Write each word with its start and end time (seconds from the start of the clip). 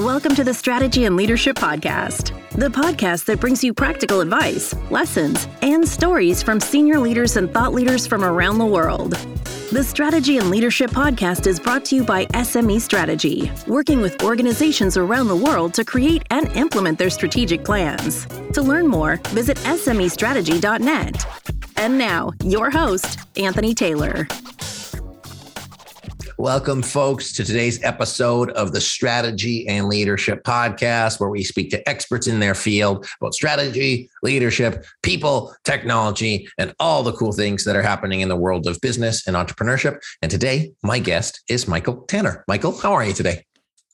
Welcome 0.00 0.34
to 0.36 0.44
the 0.44 0.54
Strategy 0.54 1.04
and 1.04 1.14
Leadership 1.14 1.56
Podcast, 1.56 2.32
the 2.52 2.70
podcast 2.70 3.26
that 3.26 3.38
brings 3.38 3.62
you 3.62 3.74
practical 3.74 4.22
advice, 4.22 4.74
lessons, 4.90 5.46
and 5.60 5.86
stories 5.86 6.42
from 6.42 6.58
senior 6.58 6.98
leaders 6.98 7.36
and 7.36 7.52
thought 7.52 7.74
leaders 7.74 8.06
from 8.06 8.24
around 8.24 8.56
the 8.56 8.64
world. 8.64 9.12
The 9.70 9.84
Strategy 9.84 10.38
and 10.38 10.48
Leadership 10.48 10.90
Podcast 10.90 11.46
is 11.46 11.60
brought 11.60 11.84
to 11.84 11.96
you 11.96 12.02
by 12.02 12.24
SME 12.28 12.80
Strategy, 12.80 13.52
working 13.66 14.00
with 14.00 14.22
organizations 14.24 14.96
around 14.96 15.28
the 15.28 15.36
world 15.36 15.74
to 15.74 15.84
create 15.84 16.22
and 16.30 16.48
implement 16.56 16.98
their 16.98 17.10
strategic 17.10 17.62
plans. 17.62 18.24
To 18.54 18.62
learn 18.62 18.86
more, 18.86 19.16
visit 19.28 19.58
SMEstrategy.net. 19.58 21.26
And 21.76 21.98
now, 21.98 22.32
your 22.42 22.70
host, 22.70 23.18
Anthony 23.36 23.74
Taylor. 23.74 24.26
Welcome, 26.40 26.82
folks, 26.82 27.34
to 27.34 27.44
today's 27.44 27.84
episode 27.84 28.50
of 28.52 28.72
the 28.72 28.80
Strategy 28.80 29.68
and 29.68 29.88
Leadership 29.88 30.42
Podcast, 30.42 31.20
where 31.20 31.28
we 31.28 31.44
speak 31.44 31.68
to 31.68 31.86
experts 31.86 32.26
in 32.26 32.40
their 32.40 32.54
field 32.54 33.06
about 33.20 33.34
strategy, 33.34 34.08
leadership, 34.22 34.86
people, 35.02 35.54
technology, 35.64 36.48
and 36.56 36.74
all 36.80 37.02
the 37.02 37.12
cool 37.12 37.32
things 37.32 37.66
that 37.66 37.76
are 37.76 37.82
happening 37.82 38.22
in 38.22 38.30
the 38.30 38.36
world 38.36 38.66
of 38.66 38.80
business 38.80 39.26
and 39.26 39.36
entrepreneurship. 39.36 40.00
And 40.22 40.30
today, 40.30 40.72
my 40.82 40.98
guest 40.98 41.42
is 41.50 41.68
Michael 41.68 42.06
Tanner. 42.06 42.42
Michael, 42.48 42.72
how 42.78 42.94
are 42.94 43.04
you 43.04 43.12
today? 43.12 43.44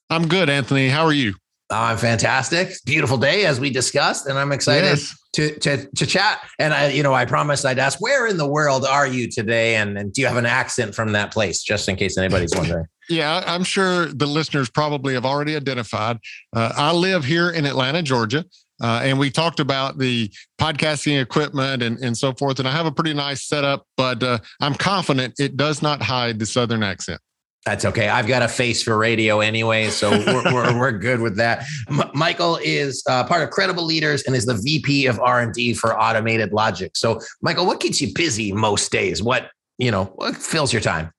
I'm 0.09 0.29
good, 0.29 0.49
Anthony. 0.49 0.89
How 0.89 1.05
are 1.05 1.13
you? 1.13 1.35
I'm 1.69 1.97
fantastic. 1.97 2.75
Beautiful 2.85 3.17
day, 3.17 3.45
as 3.45 3.59
we 3.59 3.71
discussed, 3.71 4.27
and 4.27 4.39
I'm 4.39 4.53
excited 4.53 4.87
yes. 4.87 5.19
to, 5.33 5.59
to 5.59 5.87
to 5.97 6.07
chat. 6.07 6.41
And 6.59 6.73
I, 6.73 6.91
you 6.91 7.03
know, 7.03 7.13
I 7.13 7.25
promised 7.25 7.67
I'd 7.67 7.79
ask, 7.79 8.01
where 8.01 8.27
in 8.27 8.37
the 8.37 8.47
world 8.47 8.85
are 8.85 9.07
you 9.07 9.29
today? 9.29 9.77
And, 9.77 9.99
and 9.99 10.13
do 10.13 10.21
you 10.21 10.29
have 10.29 10.37
an 10.37 10.47
accent 10.47 10.95
from 10.95 11.13
that 11.13 11.33
place, 11.33 11.63
just 11.63 11.89
in 11.89 11.97
case 11.97 12.17
anybody's 12.17 12.53
wondering? 12.57 12.87
yeah, 13.09 13.43
I'm 13.47 13.65
sure 13.65 14.07
the 14.07 14.27
listeners 14.27 14.69
probably 14.69 15.15
have 15.15 15.25
already 15.25 15.57
identified. 15.57 16.19
Uh, 16.55 16.73
I 16.77 16.93
live 16.93 17.25
here 17.25 17.51
in 17.51 17.67
Atlanta, 17.67 18.03
Georgia. 18.03 18.45
Uh, 18.83 19.01
and 19.05 19.19
we 19.19 19.31
talked 19.31 19.59
about 19.59 19.97
the 19.99 20.31
podcasting 20.61 21.21
equipment 21.21 21.83
and, 21.83 21.99
and 21.99 22.17
so 22.17 22.35
forth. 22.35 22.59
And 22.59 22.69
I 22.69 22.73
have 22.73 22.85
a 22.85 22.93
pretty 22.93 23.15
nice 23.15 23.45
setup, 23.45 23.87
but 23.97 24.23
uh, 24.23 24.39
I'm 24.61 24.75
confident 24.75 25.35
it 25.39 25.57
does 25.57 25.81
not 25.81 26.03
hide 26.03 26.39
the 26.39 26.47
Southern 26.47 26.83
accent. 26.83 27.21
That's 27.67 27.85
okay. 27.85 28.09
I've 28.09 28.29
got 28.29 28.43
a 28.43 28.49
face 28.49 28.81
for 28.81 28.97
radio 28.97 29.41
anyway, 29.41 29.89
so 29.89 30.09
we're, 30.11 30.55
we're, 30.55 30.79
we're, 30.79 30.93
good 31.07 31.21
with 31.21 31.37
that. 31.39 31.67
M- 31.91 32.09
Michael 32.15 32.61
is 32.63 33.03
uh, 33.11 33.25
part 33.25 33.43
of 33.43 33.51
Credible 33.51 33.85
Leaders 33.85 34.23
and 34.23 34.37
is 34.37 34.47
the 34.47 34.55
VP 34.55 35.07
of 35.07 35.19
R 35.19 35.41
and 35.41 35.53
D 35.53 35.75
for 35.75 36.01
Automated 36.01 36.53
Logic. 36.53 36.97
So, 36.97 37.21
Michael, 37.43 37.67
what 37.67 37.81
keeps 37.81 38.01
you 38.01 38.15
busy 38.15 38.53
most 38.53 38.93
days? 38.93 39.21
What 39.21 39.51
you 39.79 39.91
know, 39.91 40.05
what 40.15 40.37
fills 40.37 40.73
your 40.73 40.81
time? 40.81 41.11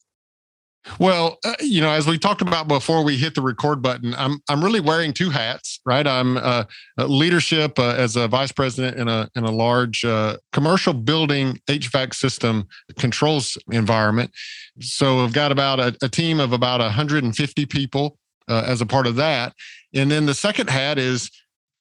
Well, 1.00 1.38
uh, 1.44 1.54
you 1.60 1.82
know, 1.82 1.92
as 1.92 2.08
we 2.08 2.18
talked 2.18 2.42
about 2.42 2.68
before 2.68 3.04
we 3.04 3.18
hit 3.18 3.36
the 3.36 3.42
record 3.42 3.82
button, 3.82 4.14
I'm 4.16 4.42
I'm 4.50 4.64
really 4.64 4.80
wearing 4.80 5.14
two 5.14 5.30
hats, 5.30 5.80
right? 5.86 6.06
I'm 6.06 6.38
uh, 6.38 6.66
leadership 6.98 7.78
uh, 7.80 7.96
as 7.98 8.16
a 8.16 8.28
vice 8.28 8.52
president 8.52 8.98
in 8.98 9.08
a 9.08 9.30
in 9.36 9.44
a 9.44 9.52
large 9.52 10.04
uh, 10.04 10.38
commercial 10.54 10.94
building 10.94 11.60
HVAC 11.68 12.14
system 12.14 12.68
controls 12.98 13.58
environment. 13.72 14.32
So 14.80 15.24
I've 15.24 15.34
got 15.34 15.52
about 15.52 15.80
a, 15.80 15.96
a 16.02 16.10
team 16.10 16.40
of 16.40 16.54
about 16.54 16.80
150 16.80 17.66
people 17.66 18.18
uh, 18.48 18.64
as 18.66 18.82
a 18.82 18.86
part 18.86 19.08
of 19.08 19.16
that, 19.18 19.54
and 19.94 20.10
then 20.10 20.26
the 20.26 20.34
second 20.34 20.70
hat 20.70 20.98
is 20.98 21.30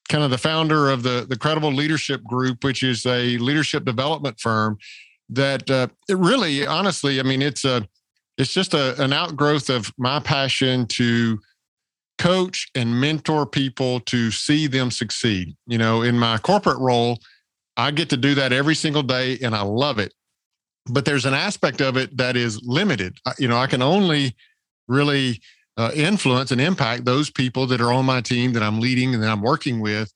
kind 0.09 0.23
of 0.23 0.31
the 0.31 0.39
founder 0.39 0.91
of 0.91 1.03
the 1.03 1.27
the 1.29 1.37
Credible 1.37 1.73
Leadership 1.73 2.23
Group, 2.25 2.65
which 2.65 2.83
is 2.83 3.07
a 3.07 3.39
leadership 3.39 3.85
development 3.85 4.39
firm 4.41 4.79
that 5.29 5.71
uh, 5.71 5.89
it 6.09 6.17
really, 6.17 6.67
honestly, 6.67 7.19
I 7.19 7.23
mean, 7.23 7.43
it's 7.43 7.65
a 7.65 7.87
it's 8.39 8.53
just 8.53 8.75
a, 8.75 9.01
an 9.03 9.13
outgrowth 9.13 9.71
of 9.71 9.93
my 9.99 10.21
passion 10.21 10.87
to 10.87 11.39
coach 12.19 12.69
and 12.75 13.01
mentor 13.01 13.47
people 13.47 14.01
to 14.01 14.31
see 14.31 14.67
them 14.67 14.91
succeed. 14.91 15.57
You 15.67 15.79
know, 15.79 16.03
in 16.03 16.19
my 16.19 16.39
corporate 16.39 16.79
role, 16.79 17.19
I 17.77 17.91
get 17.91 18.11
to 18.11 18.17
do 18.17 18.35
that 18.35 18.53
every 18.53 18.75
single 18.75 19.03
day 19.03 19.39
and 19.43 19.55
I 19.55 19.63
love 19.63 19.99
it. 19.99 20.15
But 20.87 21.05
there's 21.05 21.27
an 21.27 21.35
aspect 21.35 21.81
of 21.81 21.97
it 21.97 22.17
that 22.17 22.37
is 22.37 22.63
limited. 22.63 23.19
You 23.39 23.49
know, 23.49 23.59
I 23.59 23.67
can 23.67 23.83
only 23.83 24.37
really 24.89 25.41
uh, 25.77 25.91
influence 25.95 26.51
and 26.51 26.61
impact 26.61 27.05
those 27.05 27.31
people 27.31 27.67
that 27.67 27.81
are 27.81 27.93
on 27.93 28.07
my 28.07 28.21
team 28.21 28.53
that 28.53 28.63
I'm 28.63 28.81
leading 28.81 29.13
and 29.13 29.23
that 29.23 29.31
I'm 29.31 29.43
working 29.43 29.81
with. 29.81 30.13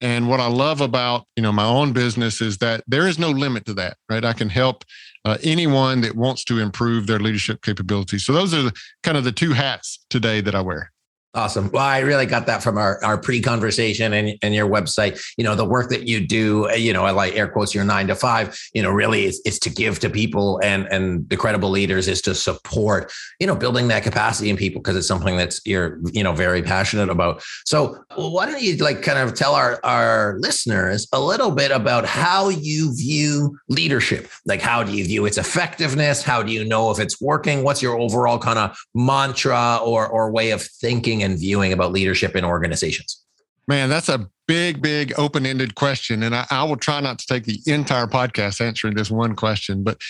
And 0.00 0.28
what 0.28 0.40
I 0.40 0.46
love 0.46 0.80
about, 0.80 1.26
you 1.36 1.42
know, 1.42 1.52
my 1.52 1.64
own 1.64 1.92
business 1.92 2.40
is 2.40 2.58
that 2.58 2.84
there 2.86 3.06
is 3.06 3.18
no 3.18 3.30
limit 3.30 3.66
to 3.66 3.74
that, 3.74 3.96
right? 4.08 4.24
I 4.24 4.32
can 4.32 4.48
help 4.48 4.84
uh, 5.24 5.38
anyone 5.42 6.00
that 6.00 6.16
wants 6.16 6.44
to 6.44 6.58
improve 6.58 7.06
their 7.06 7.18
leadership 7.18 7.62
capabilities. 7.62 8.24
So 8.24 8.32
those 8.32 8.54
are 8.54 8.62
the, 8.62 8.72
kind 9.02 9.16
of 9.16 9.24
the 9.24 9.32
two 9.32 9.52
hats 9.52 10.04
today 10.08 10.40
that 10.40 10.54
I 10.54 10.60
wear. 10.60 10.89
Awesome. 11.32 11.70
Well, 11.72 11.84
I 11.84 12.00
really 12.00 12.26
got 12.26 12.46
that 12.46 12.60
from 12.60 12.76
our, 12.76 13.02
our 13.04 13.16
pre-conversation 13.16 14.12
and, 14.12 14.36
and 14.42 14.52
your 14.52 14.68
website. 14.68 15.22
You 15.36 15.44
know, 15.44 15.54
the 15.54 15.64
work 15.64 15.88
that 15.90 16.08
you 16.08 16.26
do, 16.26 16.68
uh, 16.68 16.72
you 16.72 16.92
know, 16.92 17.04
I 17.04 17.12
like 17.12 17.36
air 17.36 17.46
quotes 17.46 17.72
your 17.72 17.84
nine 17.84 18.08
to 18.08 18.16
five, 18.16 18.58
you 18.74 18.82
know, 18.82 18.90
really 18.90 19.26
is, 19.26 19.40
is 19.44 19.60
to 19.60 19.70
give 19.70 20.00
to 20.00 20.10
people 20.10 20.58
and 20.64 20.86
and 20.86 21.28
the 21.28 21.36
credible 21.36 21.70
leaders 21.70 22.08
is 22.08 22.20
to 22.22 22.34
support, 22.34 23.12
you 23.38 23.46
know, 23.46 23.54
building 23.54 23.86
that 23.88 24.02
capacity 24.02 24.50
in 24.50 24.56
people 24.56 24.80
because 24.80 24.96
it's 24.96 25.06
something 25.06 25.36
that's 25.36 25.60
you're, 25.64 26.00
you 26.12 26.24
know, 26.24 26.32
very 26.32 26.62
passionate 26.62 27.10
about. 27.10 27.44
So 27.64 28.02
why 28.16 28.46
don't 28.46 28.60
you 28.60 28.76
like 28.78 29.02
kind 29.02 29.20
of 29.20 29.34
tell 29.34 29.54
our, 29.54 29.78
our 29.84 30.36
listeners 30.40 31.06
a 31.12 31.20
little 31.20 31.52
bit 31.52 31.70
about 31.70 32.06
how 32.06 32.48
you 32.48 32.92
view 32.96 33.56
leadership? 33.68 34.28
Like 34.46 34.60
how 34.60 34.82
do 34.82 34.90
you 34.90 35.04
view 35.04 35.26
its 35.26 35.38
effectiveness? 35.38 36.24
How 36.24 36.42
do 36.42 36.50
you 36.50 36.64
know 36.64 36.90
if 36.90 36.98
it's 36.98 37.20
working? 37.20 37.62
What's 37.62 37.82
your 37.82 37.96
overall 38.00 38.40
kind 38.40 38.58
of 38.58 38.76
mantra 38.96 39.78
or 39.80 40.08
or 40.08 40.32
way 40.32 40.50
of 40.50 40.60
thinking? 40.60 41.19
And 41.22 41.38
viewing 41.38 41.72
about 41.72 41.92
leadership 41.92 42.36
in 42.36 42.44
organizations? 42.44 43.22
Man, 43.66 43.88
that's 43.88 44.08
a 44.08 44.28
big, 44.48 44.82
big 44.82 45.12
open 45.16 45.46
ended 45.46 45.76
question. 45.76 46.24
And 46.24 46.34
I, 46.34 46.46
I, 46.50 46.64
will 46.64 46.76
try 46.76 47.00
not 47.00 47.20
to 47.20 47.26
take 47.26 47.44
the 47.44 47.60
entire 47.66 48.06
podcast 48.06 48.60
answering 48.60 48.94
this 48.94 49.10
one 49.10 49.36
question. 49.36 49.84
But 49.84 50.00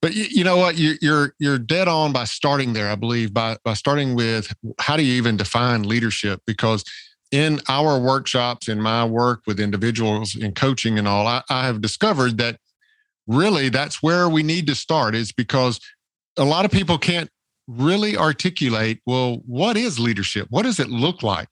but 0.00 0.14
you, 0.14 0.24
you 0.30 0.44
know 0.44 0.56
what? 0.56 0.78
You, 0.78 0.94
you're 1.02 1.34
you're 1.38 1.58
dead 1.58 1.86
on 1.86 2.12
by 2.12 2.24
starting 2.24 2.72
there, 2.72 2.90
I 2.90 2.94
believe, 2.94 3.34
by 3.34 3.58
by 3.62 3.74
starting 3.74 4.14
with 4.14 4.54
how 4.78 4.96
do 4.96 5.02
you 5.02 5.12
even 5.14 5.36
define 5.36 5.82
leadership? 5.82 6.40
Because 6.46 6.82
in 7.30 7.60
our 7.68 8.00
workshops, 8.00 8.68
in 8.68 8.80
my 8.80 9.04
work 9.04 9.42
with 9.46 9.60
individuals 9.60 10.34
in 10.34 10.52
coaching 10.52 10.98
and 10.98 11.06
all, 11.06 11.26
I, 11.26 11.42
I 11.50 11.66
have 11.66 11.80
discovered 11.80 12.38
that 12.38 12.58
really 13.26 13.68
that's 13.68 14.02
where 14.02 14.28
we 14.28 14.42
need 14.42 14.66
to 14.66 14.74
start 14.74 15.14
is 15.14 15.30
because 15.30 15.78
a 16.36 16.44
lot 16.44 16.64
of 16.64 16.70
people 16.70 16.98
can't 16.98 17.30
really 17.78 18.16
articulate 18.16 19.00
well, 19.06 19.42
what 19.46 19.76
is 19.76 19.98
leadership? 19.98 20.46
What 20.50 20.62
does 20.62 20.80
it 20.80 20.88
look 20.88 21.22
like? 21.22 21.48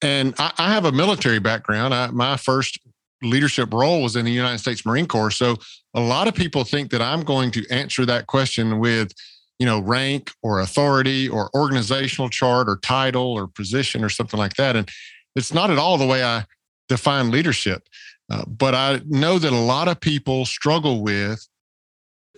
And 0.00 0.34
I, 0.38 0.52
I 0.58 0.72
have 0.72 0.84
a 0.84 0.92
military 0.92 1.38
background. 1.38 1.94
I, 1.94 2.08
my 2.08 2.36
first 2.36 2.78
leadership 3.22 3.72
role 3.72 4.02
was 4.02 4.16
in 4.16 4.24
the 4.24 4.32
United 4.32 4.58
States 4.58 4.84
Marine 4.84 5.06
Corps. 5.06 5.30
So 5.30 5.56
a 5.94 6.00
lot 6.00 6.26
of 6.26 6.34
people 6.34 6.64
think 6.64 6.90
that 6.90 7.00
I'm 7.00 7.22
going 7.22 7.50
to 7.52 7.68
answer 7.70 8.04
that 8.06 8.26
question 8.26 8.80
with, 8.80 9.12
you 9.58 9.66
know, 9.66 9.80
rank 9.80 10.32
or 10.42 10.60
authority 10.60 11.28
or 11.28 11.50
organizational 11.54 12.28
chart 12.28 12.68
or 12.68 12.78
title 12.78 13.32
or 13.32 13.46
position 13.46 14.02
or 14.02 14.08
something 14.08 14.38
like 14.38 14.54
that. 14.54 14.74
And 14.74 14.88
it's 15.36 15.54
not 15.54 15.70
at 15.70 15.78
all 15.78 15.98
the 15.98 16.06
way 16.06 16.24
I 16.24 16.44
define 16.88 17.30
leadership. 17.30 17.84
Uh, 18.30 18.44
but 18.46 18.74
I 18.74 19.00
know 19.06 19.38
that 19.38 19.52
a 19.52 19.56
lot 19.56 19.88
of 19.88 20.00
people 20.00 20.46
struggle 20.46 21.02
with 21.02 21.46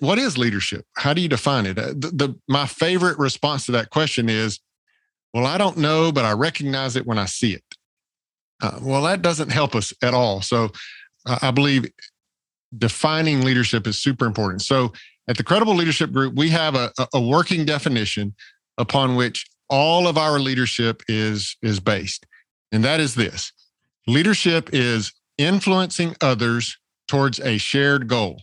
what 0.04 0.18
is 0.18 0.38
leadership? 0.38 0.86
How 0.96 1.14
do 1.14 1.20
you 1.20 1.28
define 1.28 1.66
it? 1.66 1.78
Uh, 1.78 1.88
the, 1.88 2.10
the, 2.12 2.40
my 2.48 2.66
favorite 2.66 3.18
response 3.18 3.66
to 3.66 3.72
that 3.72 3.90
question 3.90 4.28
is, 4.28 4.60
well, 5.32 5.46
I 5.46 5.58
don't 5.58 5.78
know, 5.78 6.12
but 6.12 6.24
I 6.24 6.32
recognize 6.32 6.96
it 6.96 7.06
when 7.06 7.18
I 7.18 7.26
see 7.26 7.54
it. 7.54 7.64
Uh, 8.62 8.78
well, 8.82 9.02
that 9.02 9.22
doesn't 9.22 9.50
help 9.50 9.74
us 9.74 9.92
at 10.02 10.14
all. 10.14 10.40
So 10.42 10.70
uh, 11.26 11.38
I 11.42 11.50
believe 11.50 11.90
defining 12.76 13.42
leadership 13.42 13.86
is 13.86 13.98
super 13.98 14.26
important. 14.26 14.62
So 14.62 14.92
at 15.28 15.36
the 15.36 15.42
Credible 15.42 15.74
Leadership 15.74 16.12
Group, 16.12 16.34
we 16.34 16.50
have 16.50 16.74
a, 16.74 16.92
a 17.12 17.20
working 17.20 17.64
definition 17.64 18.34
upon 18.78 19.16
which 19.16 19.46
all 19.68 20.06
of 20.06 20.18
our 20.18 20.38
leadership 20.38 21.02
is, 21.08 21.56
is 21.62 21.80
based. 21.80 22.26
And 22.72 22.84
that 22.84 23.00
is 23.00 23.14
this 23.14 23.52
leadership 24.06 24.70
is 24.72 25.12
influencing 25.38 26.14
others 26.20 26.76
towards 27.08 27.40
a 27.40 27.58
shared 27.58 28.06
goal. 28.08 28.42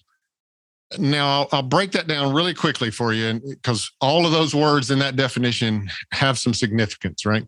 Now, 0.97 1.47
I'll, 1.51 1.61
break 1.61 1.91
that 1.93 2.07
down 2.07 2.33
really 2.33 2.53
quickly 2.53 2.91
for 2.91 3.13
you 3.13 3.39
because 3.47 3.89
all 4.01 4.25
of 4.25 4.31
those 4.31 4.53
words 4.53 4.91
in 4.91 4.99
that 4.99 5.15
definition 5.15 5.89
have 6.11 6.37
some 6.37 6.53
significance, 6.53 7.25
right? 7.25 7.47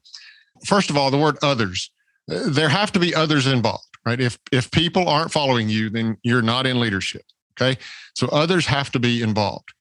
First 0.65 0.89
of 0.89 0.97
all, 0.97 1.11
the 1.11 1.17
word 1.17 1.37
others. 1.41 1.91
There 2.27 2.69
have 2.69 2.91
to 2.93 2.99
be 2.99 3.13
others 3.13 3.47
involved, 3.47 3.97
right? 4.05 4.19
If 4.19 4.37
if 4.51 4.71
people 4.71 5.09
aren't 5.09 5.31
following 5.31 5.67
you, 5.67 5.89
then 5.89 6.17
you're 6.23 6.41
not 6.41 6.65
in 6.65 6.79
leadership. 6.79 7.23
Okay. 7.59 7.79
So 8.15 8.27
others 8.29 8.65
have 8.65 8.91
to 8.91 8.99
be 8.99 9.21
involved. 9.21 9.73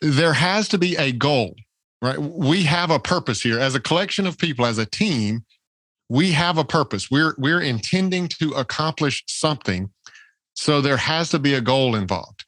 There 0.00 0.34
has 0.34 0.68
to 0.68 0.78
be 0.78 0.96
a 0.96 1.12
goal, 1.12 1.54
right? 2.02 2.18
We 2.18 2.62
have 2.64 2.90
a 2.90 3.00
purpose 3.00 3.40
here 3.40 3.58
as 3.58 3.74
a 3.74 3.80
collection 3.80 4.26
of 4.26 4.38
people, 4.38 4.66
as 4.66 4.78
a 4.78 4.86
team. 4.86 5.44
We 6.08 6.32
have 6.32 6.58
a 6.58 6.64
purpose. 6.64 7.10
We're 7.10 7.34
we're 7.38 7.60
intending 7.60 8.28
to 8.40 8.52
accomplish 8.52 9.24
something. 9.26 9.90
So 10.54 10.80
there 10.80 10.96
has 10.96 11.30
to 11.30 11.38
be 11.38 11.54
a 11.54 11.60
goal 11.60 11.94
involved. 11.94 12.44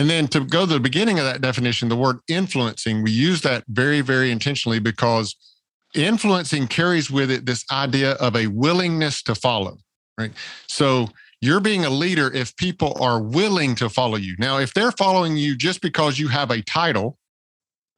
And 0.00 0.08
then 0.08 0.28
to 0.28 0.40
go 0.40 0.64
to 0.64 0.72
the 0.72 0.80
beginning 0.80 1.18
of 1.18 1.26
that 1.26 1.42
definition, 1.42 1.90
the 1.90 1.96
word 1.96 2.20
influencing, 2.26 3.02
we 3.02 3.10
use 3.10 3.42
that 3.42 3.64
very, 3.68 4.00
very 4.00 4.30
intentionally 4.30 4.78
because 4.78 5.36
influencing 5.94 6.68
carries 6.68 7.10
with 7.10 7.30
it 7.30 7.44
this 7.44 7.66
idea 7.70 8.12
of 8.12 8.34
a 8.34 8.46
willingness 8.46 9.22
to 9.24 9.34
follow, 9.34 9.76
right? 10.16 10.32
So 10.68 11.08
you're 11.42 11.60
being 11.60 11.84
a 11.84 11.90
leader 11.90 12.32
if 12.32 12.56
people 12.56 12.96
are 12.98 13.20
willing 13.20 13.74
to 13.74 13.90
follow 13.90 14.16
you. 14.16 14.36
Now, 14.38 14.56
if 14.56 14.72
they're 14.72 14.92
following 14.92 15.36
you 15.36 15.54
just 15.54 15.82
because 15.82 16.18
you 16.18 16.28
have 16.28 16.50
a 16.50 16.62
title, 16.62 17.18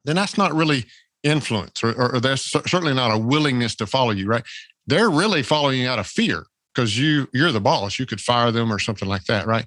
then 0.03 0.17
that's 0.17 0.37
not 0.37 0.53
really 0.53 0.83
influence, 1.23 1.81
or, 1.85 1.93
or, 1.93 2.15
or 2.15 2.19
there's 2.19 2.41
certainly 2.41 2.93
not 2.93 3.15
a 3.15 3.17
willingness 3.17 3.75
to 3.75 3.87
follow 3.87 4.11
you, 4.11 4.27
right? 4.27 4.43
They're 4.87 5.09
really 5.09 5.41
following 5.41 5.79
you 5.79 5.87
out 5.87 5.99
of 5.99 6.07
fear 6.07 6.47
because 6.75 6.99
you 6.99 7.29
you're 7.33 7.53
the 7.53 7.61
boss. 7.61 7.97
You 7.97 8.05
could 8.05 8.19
fire 8.19 8.51
them 8.51 8.73
or 8.73 8.79
something 8.79 9.07
like 9.07 9.23
that, 9.27 9.47
right? 9.47 9.65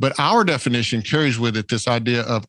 But 0.00 0.18
our 0.18 0.42
definition 0.42 1.02
carries 1.02 1.38
with 1.38 1.56
it 1.56 1.68
this 1.68 1.86
idea 1.86 2.22
of 2.22 2.44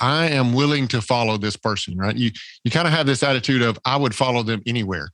I 0.00 0.28
am 0.28 0.54
willing 0.54 0.88
to 0.88 1.02
follow 1.02 1.36
this 1.36 1.56
person, 1.56 1.98
right? 1.98 2.16
You 2.16 2.30
you 2.64 2.70
kind 2.70 2.88
of 2.88 2.94
have 2.94 3.06
this 3.06 3.22
attitude 3.22 3.60
of 3.60 3.78
I 3.84 3.96
would 3.96 4.14
follow 4.14 4.42
them 4.42 4.62
anywhere. 4.66 5.10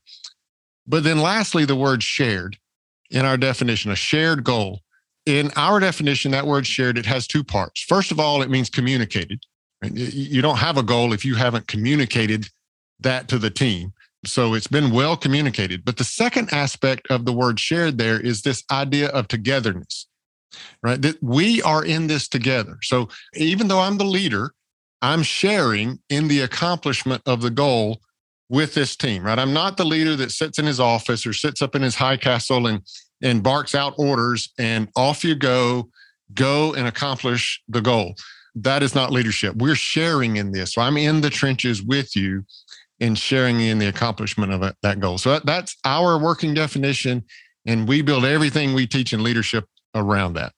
But 0.86 1.02
then 1.02 1.20
lastly, 1.20 1.64
the 1.64 1.76
word 1.76 2.02
shared 2.02 2.56
in 3.10 3.24
our 3.24 3.36
definition, 3.36 3.90
a 3.90 3.96
shared 3.96 4.44
goal. 4.44 4.80
In 5.26 5.50
our 5.56 5.80
definition, 5.80 6.30
that 6.32 6.46
word 6.46 6.66
shared, 6.66 6.96
it 6.96 7.06
has 7.06 7.26
two 7.26 7.44
parts. 7.44 7.82
First 7.82 8.10
of 8.10 8.20
all, 8.20 8.42
it 8.42 8.50
means 8.50 8.70
communicated. 8.70 9.40
You 9.82 10.42
don't 10.42 10.56
have 10.56 10.76
a 10.76 10.82
goal 10.82 11.12
if 11.12 11.24
you 11.24 11.34
haven't 11.34 11.68
communicated 11.68 12.48
that 13.00 13.28
to 13.28 13.38
the 13.38 13.50
team. 13.50 13.92
So 14.24 14.54
it's 14.54 14.66
been 14.66 14.90
well 14.90 15.16
communicated. 15.16 15.84
But 15.84 15.96
the 15.96 16.04
second 16.04 16.52
aspect 16.52 17.06
of 17.10 17.24
the 17.24 17.32
word 17.32 17.60
shared 17.60 17.98
there 17.98 18.18
is 18.18 18.42
this 18.42 18.64
idea 18.70 19.08
of 19.08 19.28
togetherness, 19.28 20.07
right? 20.82 21.00
That 21.00 21.22
we 21.22 21.62
are 21.62 21.84
in 21.84 22.06
this 22.06 22.28
together. 22.28 22.78
So 22.82 23.08
even 23.34 23.68
though 23.68 23.80
I'm 23.80 23.98
the 23.98 24.04
leader, 24.04 24.52
I'm 25.02 25.22
sharing 25.22 26.00
in 26.08 26.28
the 26.28 26.40
accomplishment 26.40 27.22
of 27.26 27.42
the 27.42 27.50
goal 27.50 28.00
with 28.48 28.74
this 28.74 28.96
team, 28.96 29.22
right? 29.22 29.38
I'm 29.38 29.52
not 29.52 29.76
the 29.76 29.84
leader 29.84 30.16
that 30.16 30.32
sits 30.32 30.58
in 30.58 30.66
his 30.66 30.80
office 30.80 31.26
or 31.26 31.32
sits 31.32 31.62
up 31.62 31.74
in 31.74 31.82
his 31.82 31.94
high 31.94 32.16
castle 32.16 32.66
and 32.66 32.82
and 33.22 33.42
barks 33.42 33.74
out 33.74 33.94
orders 33.98 34.52
and 34.58 34.88
off 34.96 35.24
you 35.24 35.34
go, 35.34 35.88
go 36.34 36.74
and 36.74 36.86
accomplish 36.86 37.60
the 37.68 37.80
goal. 37.80 38.14
That 38.54 38.82
is 38.82 38.94
not 38.94 39.12
leadership. 39.12 39.56
We're 39.56 39.74
sharing 39.74 40.36
in 40.36 40.52
this. 40.52 40.74
So 40.74 40.82
I'm 40.82 40.96
in 40.96 41.20
the 41.20 41.30
trenches 41.30 41.82
with 41.82 42.14
you 42.16 42.44
and 43.00 43.18
sharing 43.18 43.60
in 43.60 43.78
the 43.78 43.86
accomplishment 43.86 44.52
of 44.52 44.72
that 44.82 45.00
goal. 45.00 45.18
So 45.18 45.38
that's 45.40 45.76
our 45.84 46.18
working 46.18 46.54
definition. 46.54 47.24
And 47.66 47.86
we 47.86 48.02
build 48.02 48.24
everything 48.24 48.74
we 48.74 48.86
teach 48.86 49.12
in 49.12 49.22
leadership 49.22 49.64
around 49.94 50.34
that. 50.34 50.52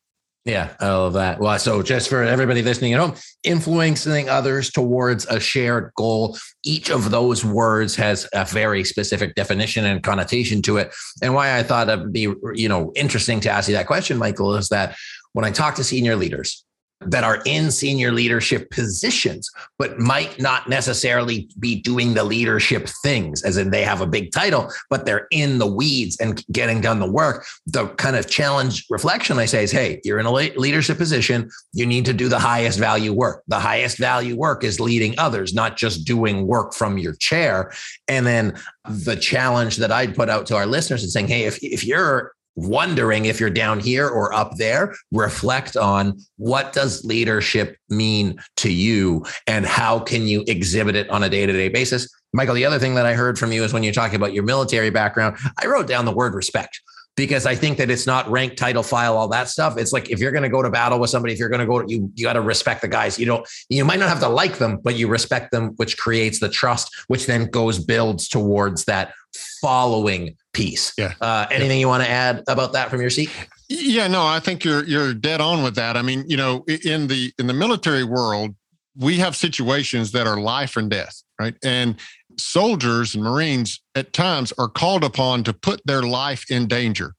Yeah, 0.46 0.70
I 0.80 0.88
love 0.88 1.12
that. 1.14 1.38
Well, 1.38 1.58
so 1.58 1.82
just 1.82 2.08
for 2.08 2.22
everybody 2.22 2.62
listening 2.62 2.94
at 2.94 3.00
home, 3.00 3.14
influencing 3.44 4.30
others 4.30 4.70
towards 4.70 5.26
a 5.26 5.38
shared 5.38 5.92
goal. 5.96 6.38
Each 6.64 6.90
of 6.90 7.10
those 7.10 7.44
words 7.44 7.94
has 7.96 8.26
a 8.32 8.46
very 8.46 8.82
specific 8.84 9.34
definition 9.34 9.84
and 9.84 10.02
connotation 10.02 10.62
to 10.62 10.78
it. 10.78 10.94
And 11.22 11.34
why 11.34 11.58
I 11.58 11.62
thought 11.62 11.90
it'd 11.90 12.12
be, 12.12 12.32
you 12.54 12.68
know, 12.70 12.90
interesting 12.96 13.40
to 13.40 13.50
ask 13.50 13.68
you 13.68 13.74
that 13.74 13.86
question, 13.86 14.16
Michael, 14.16 14.56
is 14.56 14.70
that 14.70 14.96
when 15.34 15.44
I 15.44 15.50
talk 15.50 15.74
to 15.74 15.84
senior 15.84 16.16
leaders, 16.16 16.64
that 17.00 17.24
are 17.24 17.42
in 17.46 17.70
senior 17.70 18.12
leadership 18.12 18.70
positions, 18.70 19.50
but 19.78 19.98
might 19.98 20.38
not 20.38 20.68
necessarily 20.68 21.48
be 21.58 21.80
doing 21.80 22.14
the 22.14 22.24
leadership 22.24 22.88
things, 23.02 23.42
as 23.42 23.56
in 23.56 23.70
they 23.70 23.82
have 23.82 24.00
a 24.00 24.06
big 24.06 24.32
title, 24.32 24.70
but 24.90 25.06
they're 25.06 25.26
in 25.30 25.58
the 25.58 25.66
weeds 25.66 26.18
and 26.20 26.44
getting 26.52 26.80
done 26.80 27.00
the 27.00 27.10
work. 27.10 27.46
The 27.66 27.88
kind 27.88 28.16
of 28.16 28.28
challenge 28.28 28.84
reflection 28.90 29.38
I 29.38 29.46
say 29.46 29.64
is, 29.64 29.70
hey, 29.70 30.00
you're 30.04 30.18
in 30.18 30.26
a 30.26 30.32
leadership 30.32 30.98
position. 30.98 31.50
You 31.72 31.86
need 31.86 32.04
to 32.04 32.12
do 32.12 32.28
the 32.28 32.38
highest 32.38 32.78
value 32.78 33.12
work. 33.12 33.44
The 33.48 33.60
highest 33.60 33.96
value 33.96 34.36
work 34.36 34.62
is 34.62 34.78
leading 34.78 35.18
others, 35.18 35.54
not 35.54 35.76
just 35.76 36.04
doing 36.04 36.46
work 36.46 36.74
from 36.74 36.98
your 36.98 37.14
chair. 37.14 37.72
And 38.08 38.26
then 38.26 38.60
the 38.88 39.16
challenge 39.16 39.76
that 39.78 39.92
I'd 39.92 40.14
put 40.14 40.28
out 40.28 40.46
to 40.46 40.56
our 40.56 40.66
listeners 40.66 41.02
is 41.02 41.12
saying, 41.12 41.28
hey, 41.28 41.44
if, 41.44 41.62
if 41.62 41.84
you're 41.84 42.32
wondering 42.56 43.24
if 43.24 43.40
you're 43.40 43.50
down 43.50 43.80
here 43.80 44.08
or 44.08 44.32
up 44.34 44.56
there 44.56 44.94
reflect 45.12 45.76
on 45.76 46.18
what 46.36 46.72
does 46.72 47.04
leadership 47.04 47.76
mean 47.88 48.38
to 48.56 48.72
you 48.72 49.24
and 49.46 49.64
how 49.64 49.98
can 49.98 50.26
you 50.26 50.44
exhibit 50.46 50.96
it 50.96 51.08
on 51.10 51.22
a 51.22 51.28
day-to-day 51.28 51.68
basis 51.68 52.08
michael 52.32 52.54
the 52.54 52.64
other 52.64 52.78
thing 52.78 52.94
that 52.94 53.06
i 53.06 53.14
heard 53.14 53.38
from 53.38 53.52
you 53.52 53.62
is 53.64 53.72
when 53.72 53.82
you're 53.82 53.92
talking 53.92 54.16
about 54.16 54.32
your 54.32 54.44
military 54.44 54.90
background 54.90 55.36
i 55.62 55.66
wrote 55.66 55.86
down 55.86 56.04
the 56.04 56.12
word 56.12 56.34
respect 56.34 56.80
because 57.16 57.44
I 57.44 57.54
think 57.54 57.76
that 57.76 57.90
it's 57.90 58.06
not 58.06 58.30
rank, 58.30 58.56
title, 58.56 58.82
file, 58.82 59.14
all 59.14 59.28
that 59.28 59.48
stuff. 59.48 59.76
It's 59.76 59.92
like 59.92 60.10
if 60.10 60.20
you're 60.20 60.32
going 60.32 60.42
to 60.42 60.48
go 60.48 60.62
to 60.62 60.70
battle 60.70 60.98
with 60.98 61.10
somebody, 61.10 61.34
if 61.34 61.38
you're 61.38 61.50
going 61.50 61.60
to 61.60 61.66
go, 61.66 61.84
you 61.86 62.10
you 62.14 62.24
got 62.24 62.34
to 62.34 62.40
respect 62.40 62.80
the 62.80 62.88
guys. 62.88 63.18
You 63.18 63.26
don't, 63.26 63.46
you 63.68 63.84
might 63.84 63.98
not 63.98 64.08
have 64.08 64.20
to 64.20 64.28
like 64.28 64.56
them, 64.56 64.78
but 64.82 64.96
you 64.96 65.06
respect 65.06 65.50
them, 65.50 65.74
which 65.76 65.98
creates 65.98 66.40
the 66.40 66.48
trust, 66.48 66.90
which 67.08 67.26
then 67.26 67.46
goes 67.50 67.78
builds 67.78 68.26
towards 68.26 68.84
that 68.86 69.12
following 69.60 70.36
piece. 70.52 70.92
Yeah. 70.98 71.14
Uh, 71.20 71.46
anything 71.50 71.78
yeah. 71.78 71.80
you 71.80 71.88
want 71.88 72.02
to 72.02 72.10
add 72.10 72.42
about 72.48 72.72
that 72.72 72.90
from 72.90 73.00
your 73.00 73.10
seat? 73.10 73.30
Yeah, 73.68 74.08
no, 74.08 74.26
I 74.26 74.40
think 74.40 74.64
you're 74.64 74.84
you're 74.84 75.14
dead 75.14 75.40
on 75.40 75.62
with 75.62 75.76
that. 75.76 75.96
I 75.96 76.02
mean, 76.02 76.24
you 76.26 76.36
know, 76.36 76.64
in 76.66 77.06
the 77.06 77.32
in 77.38 77.46
the 77.46 77.54
military 77.54 78.04
world, 78.04 78.54
we 78.96 79.18
have 79.18 79.36
situations 79.36 80.12
that 80.12 80.26
are 80.26 80.40
life 80.40 80.76
and 80.76 80.90
death, 80.90 81.22
right? 81.38 81.54
And 81.62 81.96
soldiers 82.36 83.14
and 83.14 83.22
Marines 83.22 83.80
at 83.94 84.12
times 84.12 84.52
are 84.58 84.68
called 84.68 85.04
upon 85.04 85.44
to 85.44 85.52
put 85.52 85.80
their 85.84 86.02
life 86.02 86.50
in 86.50 86.66
danger. 86.66 87.14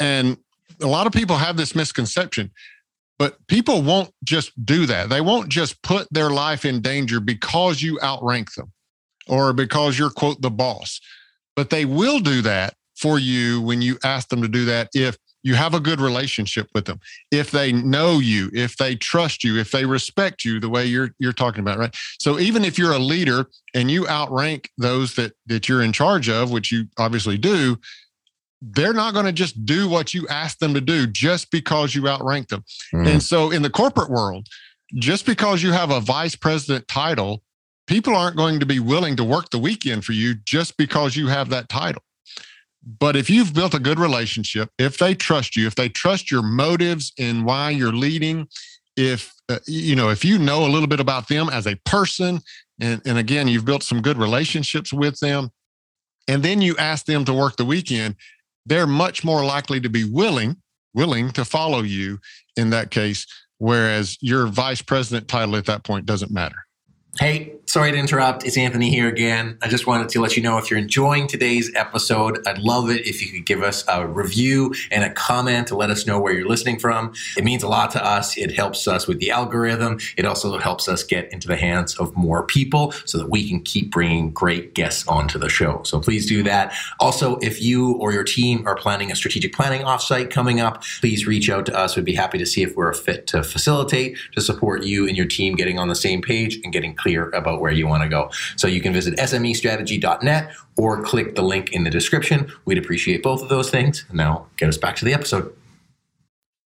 And 0.00 0.38
a 0.80 0.86
lot 0.86 1.06
of 1.06 1.12
people 1.12 1.36
have 1.36 1.56
this 1.56 1.74
misconception, 1.74 2.50
but 3.18 3.36
people 3.46 3.82
won't 3.82 4.10
just 4.24 4.52
do 4.64 4.86
that. 4.86 5.08
They 5.08 5.20
won't 5.20 5.48
just 5.48 5.82
put 5.82 6.08
their 6.12 6.30
life 6.30 6.64
in 6.64 6.80
danger 6.80 7.20
because 7.20 7.82
you 7.82 7.98
outrank 8.02 8.54
them 8.54 8.72
or 9.28 9.52
because 9.52 9.98
you're, 9.98 10.10
quote, 10.10 10.40
the 10.40 10.50
boss 10.50 11.00
but 11.58 11.70
they 11.70 11.84
will 11.84 12.20
do 12.20 12.40
that 12.40 12.74
for 12.96 13.18
you 13.18 13.60
when 13.60 13.82
you 13.82 13.98
ask 14.04 14.28
them 14.28 14.40
to 14.40 14.46
do 14.46 14.64
that 14.64 14.88
if 14.94 15.16
you 15.42 15.56
have 15.56 15.74
a 15.74 15.80
good 15.80 16.00
relationship 16.00 16.68
with 16.72 16.84
them. 16.84 17.00
If 17.32 17.50
they 17.50 17.72
know 17.72 18.20
you 18.20 18.48
if 18.52 18.76
they 18.76 18.94
trust 18.94 19.42
you 19.42 19.58
if 19.58 19.72
they 19.72 19.84
respect 19.84 20.44
you 20.44 20.60
the 20.60 20.68
way 20.68 20.86
you're 20.86 21.10
you're 21.18 21.32
talking 21.32 21.58
about 21.58 21.78
right? 21.78 21.92
So 22.20 22.38
even 22.38 22.64
if 22.64 22.78
you're 22.78 22.92
a 22.92 23.00
leader 23.00 23.48
and 23.74 23.90
you 23.90 24.06
outrank 24.06 24.70
those 24.78 25.16
that 25.16 25.32
that 25.46 25.68
you're 25.68 25.82
in 25.82 25.92
charge 25.92 26.28
of 26.28 26.52
which 26.52 26.70
you 26.70 26.84
obviously 26.96 27.36
do 27.36 27.76
they're 28.62 28.94
not 28.94 29.12
going 29.12 29.26
to 29.26 29.32
just 29.32 29.66
do 29.66 29.88
what 29.88 30.14
you 30.14 30.28
ask 30.28 30.60
them 30.60 30.74
to 30.74 30.80
do 30.80 31.08
just 31.08 31.50
because 31.50 31.92
you 31.92 32.06
outrank 32.06 32.50
them. 32.50 32.62
Mm. 32.94 33.14
and 33.14 33.22
so 33.22 33.50
in 33.50 33.62
the 33.62 33.70
corporate 33.70 34.10
world 34.10 34.46
just 34.94 35.26
because 35.26 35.60
you 35.60 35.72
have 35.72 35.90
a 35.90 35.98
vice 35.98 36.36
president 36.36 36.86
title 36.86 37.42
people 37.88 38.14
aren't 38.14 38.36
going 38.36 38.60
to 38.60 38.66
be 38.66 38.78
willing 38.78 39.16
to 39.16 39.24
work 39.24 39.50
the 39.50 39.58
weekend 39.58 40.04
for 40.04 40.12
you 40.12 40.34
just 40.44 40.76
because 40.76 41.16
you 41.16 41.26
have 41.26 41.48
that 41.48 41.68
title. 41.68 42.02
But 43.00 43.16
if 43.16 43.28
you've 43.28 43.52
built 43.52 43.74
a 43.74 43.80
good 43.80 43.98
relationship, 43.98 44.70
if 44.78 44.98
they 44.98 45.14
trust 45.14 45.56
you, 45.56 45.66
if 45.66 45.74
they 45.74 45.88
trust 45.88 46.30
your 46.30 46.42
motives 46.42 47.12
and 47.18 47.44
why 47.44 47.70
you're 47.70 47.92
leading, 47.92 48.46
if 48.96 49.34
uh, 49.48 49.58
you 49.66 49.96
know, 49.96 50.10
if 50.10 50.24
you 50.24 50.38
know 50.38 50.64
a 50.64 50.68
little 50.68 50.86
bit 50.86 51.00
about 51.00 51.28
them 51.28 51.48
as 51.48 51.66
a 51.66 51.76
person, 51.84 52.40
and, 52.80 53.00
and 53.04 53.18
again, 53.18 53.48
you've 53.48 53.64
built 53.64 53.82
some 53.82 54.02
good 54.02 54.18
relationships 54.18 54.92
with 54.92 55.18
them, 55.20 55.50
and 56.28 56.42
then 56.42 56.60
you 56.60 56.76
ask 56.76 57.06
them 57.06 57.24
to 57.24 57.32
work 57.32 57.56
the 57.56 57.64
weekend, 57.64 58.14
they're 58.66 58.86
much 58.86 59.24
more 59.24 59.44
likely 59.44 59.80
to 59.80 59.88
be 59.88 60.04
willing, 60.04 60.56
willing 60.94 61.30
to 61.30 61.44
follow 61.44 61.82
you 61.82 62.18
in 62.56 62.70
that 62.70 62.90
case. 62.90 63.26
Whereas 63.56 64.18
your 64.20 64.46
vice 64.46 64.82
president 64.82 65.26
title 65.26 65.56
at 65.56 65.64
that 65.66 65.84
point 65.84 66.06
doesn't 66.06 66.30
matter. 66.30 66.56
Hey, 67.18 67.54
sorry 67.68 67.92
to 67.92 67.98
interrupt. 67.98 68.46
It's 68.46 68.56
Anthony 68.56 68.88
here 68.88 69.08
again. 69.08 69.58
I 69.60 69.68
just 69.68 69.86
wanted 69.86 70.08
to 70.08 70.22
let 70.22 70.38
you 70.38 70.42
know 70.42 70.56
if 70.56 70.70
you're 70.70 70.78
enjoying 70.78 71.26
today's 71.26 71.70
episode, 71.74 72.38
I'd 72.46 72.56
love 72.56 72.88
it 72.88 73.06
if 73.06 73.20
you 73.20 73.30
could 73.30 73.44
give 73.44 73.62
us 73.62 73.84
a 73.88 74.06
review 74.06 74.74
and 74.90 75.04
a 75.04 75.10
comment 75.10 75.68
to 75.68 75.76
let 75.76 75.90
us 75.90 76.06
know 76.06 76.18
where 76.18 76.32
you're 76.32 76.48
listening 76.48 76.78
from. 76.78 77.12
It 77.36 77.44
means 77.44 77.62
a 77.62 77.68
lot 77.68 77.90
to 77.90 78.02
us. 78.02 78.38
It 78.38 78.56
helps 78.56 78.88
us 78.88 79.06
with 79.06 79.18
the 79.18 79.30
algorithm. 79.30 80.00
It 80.16 80.24
also 80.24 80.56
helps 80.56 80.88
us 80.88 81.02
get 81.02 81.30
into 81.30 81.46
the 81.46 81.56
hands 81.56 81.94
of 81.98 82.16
more 82.16 82.42
people 82.46 82.92
so 83.04 83.18
that 83.18 83.28
we 83.28 83.46
can 83.46 83.60
keep 83.60 83.90
bringing 83.90 84.30
great 84.30 84.72
guests 84.72 85.06
onto 85.06 85.38
the 85.38 85.50
show. 85.50 85.82
So 85.84 86.00
please 86.00 86.26
do 86.26 86.42
that. 86.44 86.72
Also, 87.00 87.36
if 87.42 87.60
you 87.60 87.92
or 87.96 88.14
your 88.14 88.24
team 88.24 88.66
are 88.66 88.76
planning 88.76 89.12
a 89.12 89.14
strategic 89.14 89.52
planning 89.52 89.82
offsite 89.82 90.30
coming 90.30 90.58
up, 90.58 90.82
please 91.00 91.26
reach 91.26 91.50
out 91.50 91.66
to 91.66 91.76
us. 91.76 91.96
We'd 91.96 92.06
be 92.06 92.14
happy 92.14 92.38
to 92.38 92.46
see 92.46 92.62
if 92.62 92.74
we're 92.76 92.88
a 92.88 92.94
fit 92.94 93.26
to 93.26 93.42
facilitate, 93.42 94.16
to 94.32 94.40
support 94.40 94.84
you 94.84 95.06
and 95.06 95.18
your 95.18 95.26
team 95.26 95.54
getting 95.54 95.78
on 95.78 95.88
the 95.88 95.94
same 95.94 96.22
page 96.22 96.58
and 96.64 96.72
getting 96.72 96.94
clear 96.94 97.28
about 97.28 97.57
where 97.60 97.72
you 97.72 97.86
want 97.86 98.02
to 98.02 98.08
go. 98.08 98.30
So 98.56 98.66
you 98.66 98.80
can 98.80 98.92
visit 98.92 99.16
smestrategy.net 99.16 100.52
or 100.76 101.02
click 101.02 101.34
the 101.34 101.42
link 101.42 101.72
in 101.72 101.84
the 101.84 101.90
description. 101.90 102.50
We'd 102.64 102.78
appreciate 102.78 103.22
both 103.22 103.42
of 103.42 103.48
those 103.48 103.70
things. 103.70 104.04
And 104.08 104.16
now 104.16 104.46
get 104.56 104.68
us 104.68 104.76
back 104.76 104.96
to 104.96 105.04
the 105.04 105.14
episode. 105.14 105.54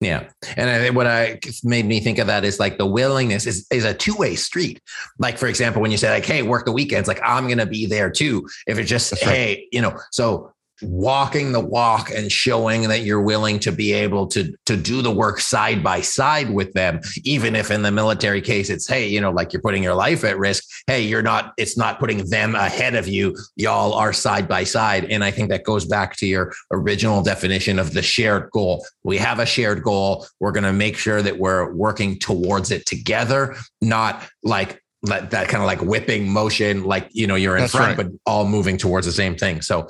Yeah. 0.00 0.28
And 0.56 0.68
I, 0.68 0.90
what 0.90 1.06
I 1.06 1.38
made 1.62 1.86
me 1.86 2.00
think 2.00 2.18
of 2.18 2.26
that 2.26 2.44
is 2.44 2.58
like 2.58 2.76
the 2.76 2.86
willingness 2.86 3.46
is, 3.46 3.66
is 3.70 3.84
a 3.84 3.94
two 3.94 4.16
way 4.16 4.34
street. 4.34 4.80
Like, 5.18 5.38
for 5.38 5.46
example, 5.46 5.80
when 5.80 5.92
you 5.92 5.96
say 5.96 6.10
like, 6.10 6.26
Hey, 6.26 6.42
work 6.42 6.64
the 6.64 6.72
weekends, 6.72 7.06
like 7.06 7.20
I'm 7.24 7.46
going 7.46 7.58
to 7.58 7.66
be 7.66 7.86
there 7.86 8.10
too. 8.10 8.48
If 8.66 8.78
it's 8.78 8.90
just, 8.90 9.16
Hey, 9.22 9.68
you 9.70 9.80
know, 9.80 9.96
so 10.10 10.52
walking 10.82 11.52
the 11.52 11.60
walk 11.60 12.10
and 12.10 12.30
showing 12.30 12.88
that 12.88 13.00
you're 13.00 13.22
willing 13.22 13.58
to 13.60 13.72
be 13.72 13.92
able 13.92 14.26
to 14.26 14.54
to 14.66 14.76
do 14.76 15.02
the 15.02 15.10
work 15.10 15.40
side 15.40 15.82
by 15.82 16.00
side 16.00 16.50
with 16.50 16.72
them 16.72 17.00
even 17.24 17.54
if 17.54 17.70
in 17.70 17.82
the 17.82 17.90
military 17.90 18.40
case 18.40 18.70
it's 18.70 18.88
hey 18.88 19.06
you 19.06 19.20
know 19.20 19.30
like 19.30 19.52
you're 19.52 19.62
putting 19.62 19.82
your 19.82 19.94
life 19.94 20.24
at 20.24 20.38
risk 20.38 20.64
hey 20.86 21.02
you're 21.02 21.22
not 21.22 21.52
it's 21.56 21.76
not 21.76 21.98
putting 21.98 22.28
them 22.30 22.54
ahead 22.54 22.94
of 22.94 23.08
you 23.08 23.36
y'all 23.56 23.94
are 23.94 24.12
side 24.12 24.48
by 24.48 24.64
side 24.64 25.04
and 25.06 25.24
i 25.24 25.30
think 25.30 25.48
that 25.48 25.64
goes 25.64 25.84
back 25.84 26.16
to 26.16 26.26
your 26.26 26.52
original 26.72 27.22
definition 27.22 27.78
of 27.78 27.92
the 27.92 28.02
shared 28.02 28.50
goal 28.50 28.84
we 29.04 29.16
have 29.16 29.38
a 29.38 29.46
shared 29.46 29.82
goal 29.82 30.26
we're 30.40 30.52
going 30.52 30.64
to 30.64 30.72
make 30.72 30.96
sure 30.96 31.22
that 31.22 31.38
we're 31.38 31.72
working 31.72 32.18
towards 32.18 32.70
it 32.70 32.84
together 32.86 33.56
not 33.80 34.28
like 34.42 34.82
that, 35.04 35.30
that 35.30 35.48
kind 35.48 35.62
of 35.62 35.66
like 35.66 35.82
whipping 35.82 36.28
motion, 36.30 36.84
like, 36.84 37.08
you 37.10 37.26
know, 37.26 37.34
you're 37.34 37.56
in 37.56 37.62
That's 37.62 37.72
front, 37.74 37.98
right. 37.98 38.08
but 38.08 38.12
all 38.24 38.46
moving 38.46 38.76
towards 38.76 39.06
the 39.06 39.12
same 39.12 39.36
thing. 39.36 39.60
So 39.60 39.88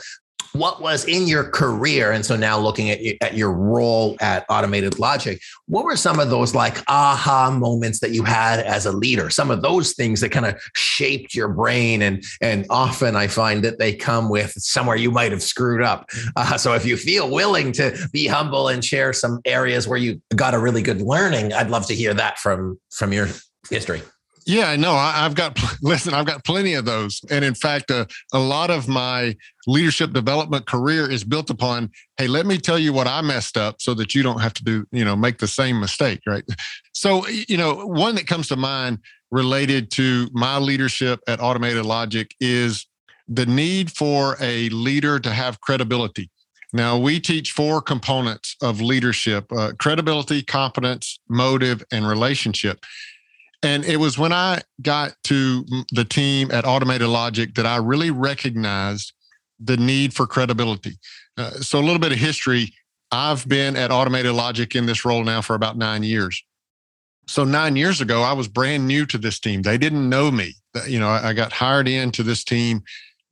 what 0.52 0.80
was 0.80 1.04
in 1.06 1.26
your 1.26 1.44
career 1.44 2.12
and 2.12 2.24
so 2.24 2.36
now 2.36 2.58
looking 2.58 2.90
at, 2.90 3.00
at 3.20 3.34
your 3.34 3.52
role 3.52 4.16
at 4.20 4.44
automated 4.48 4.98
logic 4.98 5.40
what 5.66 5.84
were 5.84 5.96
some 5.96 6.20
of 6.20 6.28
those 6.28 6.54
like 6.54 6.82
aha 6.88 7.50
moments 7.50 8.00
that 8.00 8.10
you 8.10 8.24
had 8.24 8.60
as 8.60 8.84
a 8.84 8.92
leader? 8.92 9.30
Some 9.30 9.50
of 9.50 9.62
those 9.62 9.94
things 9.94 10.20
that 10.20 10.30
kind 10.30 10.44
of 10.44 10.60
shaped 10.74 11.34
your 11.34 11.48
brain 11.48 12.02
and 12.02 12.22
and 12.40 12.66
often 12.68 13.16
i 13.16 13.26
find 13.26 13.64
that 13.64 13.78
they 13.78 13.94
come 13.94 14.28
with 14.28 14.52
somewhere 14.52 14.96
you 14.96 15.10
might 15.10 15.32
have 15.32 15.42
screwed 15.42 15.82
up. 15.82 16.10
Uh, 16.36 16.56
so 16.58 16.74
if 16.74 16.84
you 16.84 16.96
feel 16.96 17.30
willing 17.30 17.72
to 17.72 17.96
be 18.12 18.26
humble 18.26 18.68
and 18.68 18.84
share 18.84 19.12
some 19.12 19.40
areas 19.44 19.88
where 19.88 19.98
you 19.98 20.20
got 20.36 20.54
a 20.54 20.58
really 20.58 20.82
good 20.82 21.00
learning 21.00 21.52
i'd 21.54 21.70
love 21.70 21.86
to 21.86 21.94
hear 21.94 22.12
that 22.14 22.38
from 22.38 22.78
from 22.90 23.12
your 23.12 23.28
history 23.70 24.02
yeah, 24.46 24.74
no, 24.76 24.92
I, 24.92 25.12
have 25.12 25.34
got, 25.34 25.58
listen, 25.82 26.14
I've 26.14 26.26
got 26.26 26.44
plenty 26.44 26.74
of 26.74 26.84
those. 26.84 27.20
And 27.30 27.44
in 27.44 27.54
fact, 27.54 27.90
uh, 27.90 28.06
a 28.32 28.38
lot 28.38 28.70
of 28.70 28.88
my 28.88 29.36
leadership 29.66 30.12
development 30.12 30.66
career 30.66 31.10
is 31.10 31.24
built 31.24 31.50
upon, 31.50 31.90
hey, 32.16 32.26
let 32.26 32.46
me 32.46 32.58
tell 32.58 32.78
you 32.78 32.92
what 32.92 33.06
I 33.06 33.20
messed 33.20 33.56
up 33.56 33.80
so 33.80 33.94
that 33.94 34.14
you 34.14 34.22
don't 34.22 34.40
have 34.40 34.54
to 34.54 34.64
do, 34.64 34.86
you 34.92 35.04
know, 35.04 35.16
make 35.16 35.38
the 35.38 35.46
same 35.46 35.80
mistake. 35.80 36.20
Right. 36.26 36.44
So, 36.92 37.26
you 37.28 37.56
know, 37.56 37.86
one 37.86 38.14
that 38.16 38.26
comes 38.26 38.48
to 38.48 38.56
mind 38.56 38.98
related 39.30 39.90
to 39.92 40.28
my 40.32 40.58
leadership 40.58 41.20
at 41.26 41.40
Automated 41.40 41.86
Logic 41.86 42.30
is 42.40 42.86
the 43.28 43.46
need 43.46 43.90
for 43.90 44.36
a 44.40 44.68
leader 44.70 45.18
to 45.18 45.30
have 45.30 45.60
credibility. 45.60 46.30
Now, 46.72 46.98
we 46.98 47.20
teach 47.20 47.52
four 47.52 47.82
components 47.82 48.56
of 48.62 48.80
leadership 48.80 49.50
uh, 49.52 49.72
credibility, 49.78 50.42
competence, 50.42 51.18
motive, 51.28 51.82
and 51.92 52.06
relationship. 52.06 52.84
And 53.62 53.84
it 53.84 53.98
was 53.98 54.18
when 54.18 54.32
I 54.32 54.60
got 54.80 55.14
to 55.24 55.64
the 55.92 56.04
team 56.04 56.50
at 56.50 56.66
Automated 56.66 57.08
Logic 57.08 57.54
that 57.54 57.66
I 57.66 57.76
really 57.76 58.10
recognized 58.10 59.12
the 59.60 59.76
need 59.76 60.12
for 60.12 60.26
credibility. 60.26 60.98
Uh, 61.36 61.50
so, 61.52 61.78
a 61.78 61.82
little 61.82 62.00
bit 62.00 62.12
of 62.12 62.18
history 62.18 62.72
I've 63.12 63.46
been 63.46 63.76
at 63.76 63.92
Automated 63.92 64.32
Logic 64.32 64.74
in 64.74 64.86
this 64.86 65.04
role 65.04 65.22
now 65.22 65.40
for 65.42 65.54
about 65.54 65.76
nine 65.76 66.02
years. 66.02 66.42
So, 67.28 67.44
nine 67.44 67.76
years 67.76 68.00
ago, 68.00 68.22
I 68.22 68.32
was 68.32 68.48
brand 68.48 68.88
new 68.88 69.06
to 69.06 69.18
this 69.18 69.38
team. 69.38 69.62
They 69.62 69.78
didn't 69.78 70.08
know 70.08 70.30
me. 70.30 70.54
You 70.88 70.98
know, 70.98 71.08
I 71.08 71.32
got 71.32 71.52
hired 71.52 71.86
into 71.86 72.22
this 72.22 72.42
team 72.42 72.82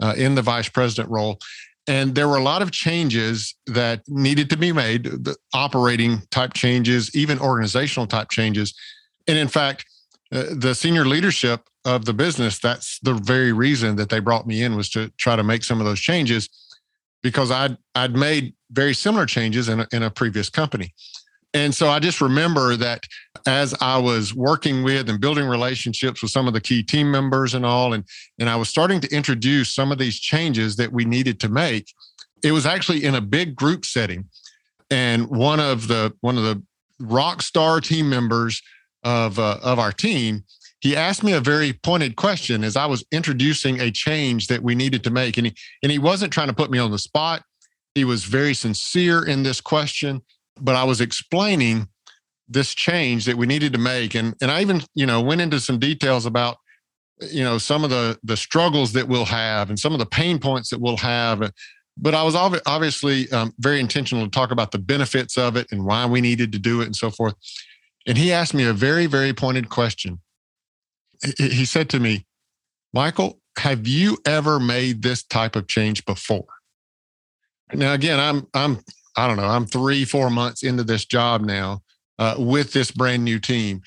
uh, 0.00 0.14
in 0.16 0.34
the 0.34 0.42
vice 0.42 0.68
president 0.68 1.10
role. 1.10 1.40
And 1.87 2.14
there 2.14 2.28
were 2.28 2.37
a 2.37 2.42
lot 2.42 2.62
of 2.62 2.70
changes 2.70 3.56
that 3.66 4.02
needed 4.06 4.49
to 4.50 4.56
be 4.56 4.70
made, 4.70 5.04
the 5.04 5.37
operating 5.52 6.22
type 6.30 6.52
changes, 6.52 7.10
even 7.16 7.38
organizational 7.40 8.06
type 8.06 8.30
changes. 8.30 8.75
And 9.26 9.37
in 9.37 9.49
fact, 9.49 9.87
uh, 9.87 9.89
Uh, 10.32 10.44
the 10.54 10.75
senior 10.75 11.04
leadership 11.04 11.68
of 11.84 12.04
the 12.04 12.12
business 12.12 12.58
that's 12.58 12.99
the 13.00 13.14
very 13.14 13.52
reason 13.52 13.96
that 13.96 14.08
they 14.08 14.20
brought 14.20 14.46
me 14.46 14.62
in 14.62 14.76
was 14.76 14.88
to 14.88 15.10
try 15.16 15.34
to 15.34 15.42
make 15.42 15.64
some 15.64 15.80
of 15.80 15.87
those 15.87 15.99
changes 15.99 16.49
because 17.22 17.50
i'd 17.50 17.76
i'd 17.94 18.14
made 18.14 18.54
very 18.70 18.94
similar 18.94 19.26
changes 19.26 19.68
in 19.68 19.80
a, 19.80 19.88
in 19.92 20.02
a 20.02 20.10
previous 20.10 20.49
company. 20.49 20.94
And 21.52 21.75
so 21.75 21.88
i 21.88 21.99
just 21.99 22.20
remember 22.20 22.76
that 22.76 23.04
as 23.46 23.75
i 23.80 23.99
was 23.99 24.34
working 24.34 24.84
with 24.84 25.08
and 25.08 25.20
building 25.20 25.46
relationships 25.46 26.22
with 26.22 26.30
some 26.30 26.46
of 26.46 26.54
the 26.54 26.60
key 26.60 26.82
team 26.82 27.10
members 27.10 27.54
and 27.54 27.66
all 27.66 27.92
and 27.92 28.04
and 28.38 28.49
i 28.49 28.54
was 28.54 28.68
starting 28.68 29.00
to 29.00 29.12
introduce 29.12 29.75
some 29.75 29.90
of 29.90 29.99
these 29.99 30.20
changes 30.20 30.76
that 30.76 30.92
we 30.92 31.04
needed 31.04 31.40
to 31.40 31.49
make 31.49 31.87
it 32.42 32.52
was 32.52 32.66
actually 32.66 33.04
in 33.04 33.14
a 33.14 33.20
big 33.20 33.54
group 33.54 33.84
setting. 33.84 34.28
And 34.90 35.28
one 35.28 35.60
of 35.60 35.88
the 35.88 36.14
one 36.20 36.37
of 36.37 36.44
the 36.44 36.62
rock 36.99 37.42
star 37.42 37.80
team 37.80 38.08
members 38.08 38.60
of 39.02 39.38
uh, 39.38 39.59
of 39.62 39.78
our 39.78 39.92
team, 39.92 40.45
he 40.80 40.97
asked 40.97 41.23
me 41.23 41.33
a 41.33 41.40
very 41.40 41.73
pointed 41.73 42.16
question 42.16 42.64
as 42.64 42.76
I 42.76 42.87
was 42.87 43.04
introducing 43.12 43.80
a 43.80 43.90
change 43.90 44.47
that 44.49 44.62
we 44.62 44.75
needed 44.75 45.04
to 45.04 45.11
make, 45.11 45.37
and 45.37 45.49
he 45.49 45.54
and 45.83 45.92
he 45.92 45.99
wasn't 45.99 46.33
trying 46.33 46.49
to 46.49 46.54
put 46.54 46.71
me 46.71 46.78
on 46.78 46.90
the 46.90 46.99
spot. 46.99 47.42
He 47.95 48.04
was 48.04 48.25
very 48.25 48.54
sincere 48.54 49.25
in 49.25 49.42
this 49.42 49.61
question, 49.61 50.23
but 50.61 50.76
I 50.76 50.85
was 50.85 51.00
explaining 51.00 51.88
this 52.49 52.75
change 52.75 53.25
that 53.26 53.37
we 53.37 53.47
needed 53.47 53.73
to 53.73 53.78
make, 53.78 54.14
and 54.14 54.35
and 54.40 54.50
I 54.50 54.61
even 54.61 54.83
you 54.95 55.07
know 55.07 55.21
went 55.21 55.40
into 55.40 55.61
some 55.61 55.78
details 55.78 56.26
about 56.26 56.57
you 57.21 57.45
know 57.45 57.59
some 57.59 57.85
of 57.85 57.90
the 57.90 58.19
the 58.23 58.37
struggles 58.37 58.92
that 58.92 59.09
we'll 59.09 59.26
have 59.26 59.69
and 59.69 59.78
some 59.78 59.92
of 59.92 59.99
the 59.99 60.07
pain 60.07 60.38
points 60.38 60.71
that 60.71 60.80
we'll 60.80 60.97
have 60.97 61.52
but 62.00 62.14
I 62.14 62.23
was 62.23 62.35
obviously 62.35 63.30
um, 63.30 63.52
very 63.59 63.78
intentional 63.78 64.25
to 64.25 64.30
talk 64.30 64.50
about 64.50 64.71
the 64.71 64.78
benefits 64.78 65.37
of 65.37 65.57
it 65.57 65.66
and 65.71 65.85
why 65.85 66.07
we 66.07 66.21
needed 66.21 66.52
to 66.52 66.59
do 66.59 66.80
it 66.80 66.87
and 66.87 66.97
so 66.97 67.11
forth. 67.11 67.35
And 68.07 68.16
he 68.16 68.33
asked 68.33 68.54
me 68.54 68.64
a 68.64 68.73
very, 68.73 69.07
very 69.07 69.33
pointed 69.33 69.69
question. 69.69 70.21
He 71.38 71.64
said 71.64 71.90
to 71.90 72.00
me, 72.00 72.26
Michael, 72.95 73.40
have 73.59 73.87
you 73.87 74.16
ever 74.25 74.59
made 74.59 75.02
this 75.02 75.23
type 75.23 75.54
of 75.54 75.69
change 75.69 76.04
before? 76.07 76.47
Now, 77.73 77.92
again, 77.92 78.19
I'm, 78.19 78.47
I'm, 78.54 78.80
I 79.16 79.26
don't 79.26 79.37
know, 79.37 79.47
I'm 79.47 79.66
three, 79.66 80.04
four 80.04 80.30
months 80.30 80.62
into 80.62 80.83
this 80.83 81.04
job 81.04 81.42
now 81.42 81.83
uh, 82.19 82.37
with 82.38 82.73
this 82.73 82.90
brand 82.90 83.25
new 83.25 83.38
team. 83.38 83.83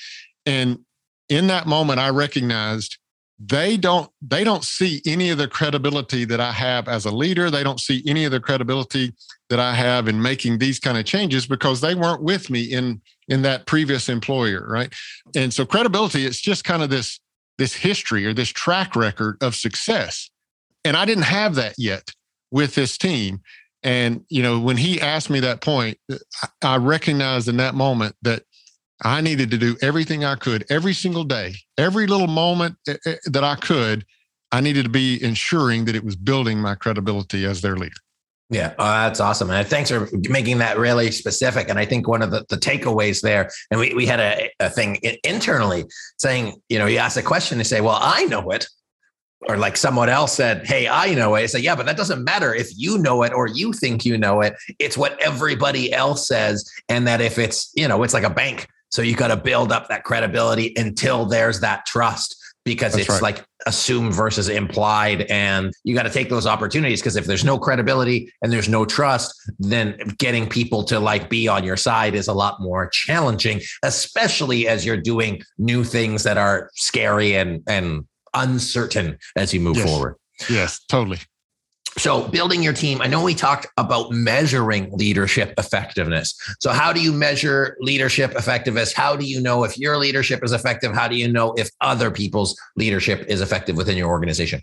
And 0.46 0.80
in 1.28 1.48
that 1.48 1.66
moment, 1.66 2.00
I 2.00 2.10
recognized 2.10 2.98
they 3.40 3.78
don't 3.78 4.10
they 4.22 4.44
don't 4.44 4.64
see 4.64 5.02
any 5.06 5.30
of 5.30 5.38
the 5.38 5.48
credibility 5.48 6.24
that 6.26 6.40
I 6.40 6.52
have 6.52 6.88
as 6.88 7.06
a 7.06 7.12
leader. 7.12 7.50
They 7.50 7.64
don't 7.64 7.80
see 7.80 8.04
any 8.06 8.26
of 8.26 8.32
the 8.32 8.40
credibility 8.40 9.14
that 9.50 9.60
I 9.60 9.74
have 9.74 10.08
in 10.08 10.22
making 10.22 10.60
these 10.60 10.80
kind 10.80 10.98
of 10.98 11.06
changes 11.06 11.48
because 11.48 11.82
they 11.82 11.96
weren't 11.96 12.22
with 12.22 12.50
me 12.50 12.64
in 12.64 13.02
in 13.28 13.42
that 13.42 13.66
previous 13.66 14.08
employer, 14.10 14.66
right? 14.68 14.94
And 15.36 15.54
so 15.54 15.66
credibility 15.66 16.26
it's 16.26 16.42
just 16.42 16.64
kind 16.64 16.84
of 16.84 16.90
this 16.90 17.20
this 17.58 17.74
history 17.74 18.26
or 18.26 18.34
this 18.34 18.50
track 18.50 18.96
record 18.96 19.38
of 19.42 19.56
success. 19.56 20.30
And 20.86 20.96
I 20.96 21.06
didn't 21.06 21.26
have 21.26 21.56
that 21.56 21.74
yet 21.78 22.12
with 22.52 22.76
this 22.76 22.98
team. 22.98 23.42
And 23.82 24.24
you 24.30 24.44
know, 24.44 24.60
when 24.60 24.78
he 24.78 25.02
asked 25.02 25.30
me 25.30 25.40
that 25.42 25.62
point, 25.62 25.98
I 26.62 26.78
recognized 26.78 27.48
in 27.48 27.58
that 27.58 27.76
moment 27.76 28.16
that 28.22 28.44
I 29.02 29.22
needed 29.22 29.52
to 29.52 29.58
do 29.58 29.76
everything 29.82 30.24
I 30.24 30.36
could 30.36 30.66
every 30.70 30.94
single 30.94 31.24
day, 31.24 31.56
every 31.78 32.08
little 32.08 32.28
moment 32.28 32.76
eh, 32.88 32.96
eh, 33.06 33.16
that 33.26 33.44
I 33.44 33.56
could. 33.56 34.06
I 34.52 34.62
needed 34.62 34.84
to 34.84 34.90
be 34.90 35.22
ensuring 35.24 35.86
that 35.86 35.96
it 35.96 36.04
was 36.04 36.16
building 36.16 36.60
my 36.60 36.76
credibility 36.76 37.46
as 37.46 37.62
their 37.62 37.76
leader. 37.76 37.96
Yeah, 38.50 38.74
oh, 38.78 38.86
that's 38.86 39.20
awesome. 39.20 39.50
And 39.50 39.68
thanks 39.68 39.90
for 39.90 40.08
making 40.30 40.60
that 40.60 40.78
really 40.78 41.10
specific. 41.10 41.70
And 41.70 41.80
I 41.80 41.86
think 41.86 42.08
one 42.08 42.22
of 42.22 42.30
the, 42.30 42.46
the 42.50 42.58
takeaways 42.58 43.22
there, 43.22 43.50
and 43.72 43.80
we, 43.80 43.96
we 43.96 44.06
had 44.06 44.20
a, 44.20 44.52
a 44.60 44.70
thing 44.70 45.00
internally 45.24 45.86
saying, 46.20 46.62
you 46.70 46.78
know, 46.78 46.86
you 46.86 47.00
ask 47.00 47.18
a 47.18 47.24
question 47.24 47.58
and 47.58 47.66
say, 47.66 47.82
well, 47.82 47.98
I 48.00 48.26
know 48.26 48.52
it. 48.52 48.68
Or 49.50 49.58
like 49.58 49.76
someone 49.76 50.08
else 50.08 50.34
said, 50.34 50.68
hey, 50.68 50.88
I 50.88 51.16
know 51.16 51.36
it. 51.36 51.42
I 51.42 51.46
say, 51.48 51.60
yeah, 51.60 51.76
but 51.76 51.86
that 51.88 51.98
doesn't 51.98 52.24
matter 52.24 52.54
if 52.54 52.70
you 52.78 52.98
know 53.00 53.24
it 53.24 53.34
or 53.34 53.48
you 53.48 53.74
think 53.74 54.06
you 54.06 54.18
know 54.18 54.42
it. 54.42 54.54
It's 54.78 54.98
what 54.98 55.20
everybody 55.20 55.92
else 55.92 56.28
says. 56.28 56.70
And 56.88 57.08
that 57.08 57.22
if 57.22 57.38
it's, 57.38 57.72
you 57.76 57.88
know, 57.88 58.04
it's 58.04 58.14
like 58.14 58.24
a 58.24 58.30
bank 58.30 58.68
so 58.94 59.02
you 59.02 59.16
got 59.16 59.30
to 59.30 59.36
build 59.36 59.72
up 59.72 59.90
that 59.90 60.04
credibility 60.04 60.72
until 60.78 61.26
there's 61.26 61.60
that 61.62 61.84
trust 61.88 62.36
because 62.64 62.94
That's 62.94 63.08
it's 63.08 63.10
right. 63.10 63.22
like 63.24 63.46
assumed 63.66 64.14
versus 64.14 64.50
implied. 64.50 65.24
And 65.24 65.74
you 65.84 65.96
got 65.96 66.04
to 66.04 66.12
take 66.12 66.30
those 66.30 66.46
opportunities 66.46 67.02
because 67.02 67.16
if 67.16 67.26
there's 67.26 67.44
no 67.44 67.58
credibility 67.58 68.32
and 68.44 68.54
there's 68.54 68.70
no 68.70 68.86
trust, 68.86 69.34
then 69.58 69.98
getting 70.20 70.48
people 70.48 70.84
to 70.84 71.00
like 71.00 71.28
be 71.28 71.48
on 71.48 71.64
your 71.64 71.76
side 71.76 72.14
is 72.14 72.28
a 72.28 72.34
lot 72.34 72.62
more 72.62 72.88
challenging, 72.90 73.62
especially 73.82 74.68
as 74.68 74.86
you're 74.86 75.02
doing 75.02 75.42
new 75.58 75.84
things 75.84 76.22
that 76.22 76.38
are 76.38 76.70
scary 76.76 77.36
and, 77.36 77.64
and 77.68 78.06
uncertain 78.36 79.18
as 79.36 79.56
you 79.56 79.60
move 79.60 79.78
yes. 79.78 79.90
forward. 79.90 80.18
Yes, 80.52 80.80
totally. 80.88 81.18
So, 81.98 82.28
building 82.28 82.64
your 82.64 82.74
team, 82.74 83.02
I 83.02 83.08
know 83.08 83.24
we 83.24 83.36
talked 83.36 83.68
about 83.78 84.12
measuring 84.12 84.90
leadership 84.92 85.54
effectiveness. 85.58 86.36
So, 86.60 86.72
how 86.72 86.92
do 86.92 87.02
you 87.02 87.14
measure 87.14 87.78
leadership 87.80 88.34
effectiveness? 88.36 88.94
How 88.94 89.16
do 89.16 89.26
you 89.26 89.40
know 89.40 89.64
if 89.64 89.78
your 89.78 89.98
leadership 89.98 90.44
is 90.44 90.52
effective? 90.52 90.94
How 90.94 91.08
do 91.08 91.16
you 91.16 91.32
know 91.32 91.54
if 91.54 91.70
other 91.82 92.10
people's 92.10 92.60
leadership 92.76 93.26
is 93.28 93.42
effective 93.42 93.78
within 93.78 93.96
your 93.96 94.10
organization? 94.10 94.62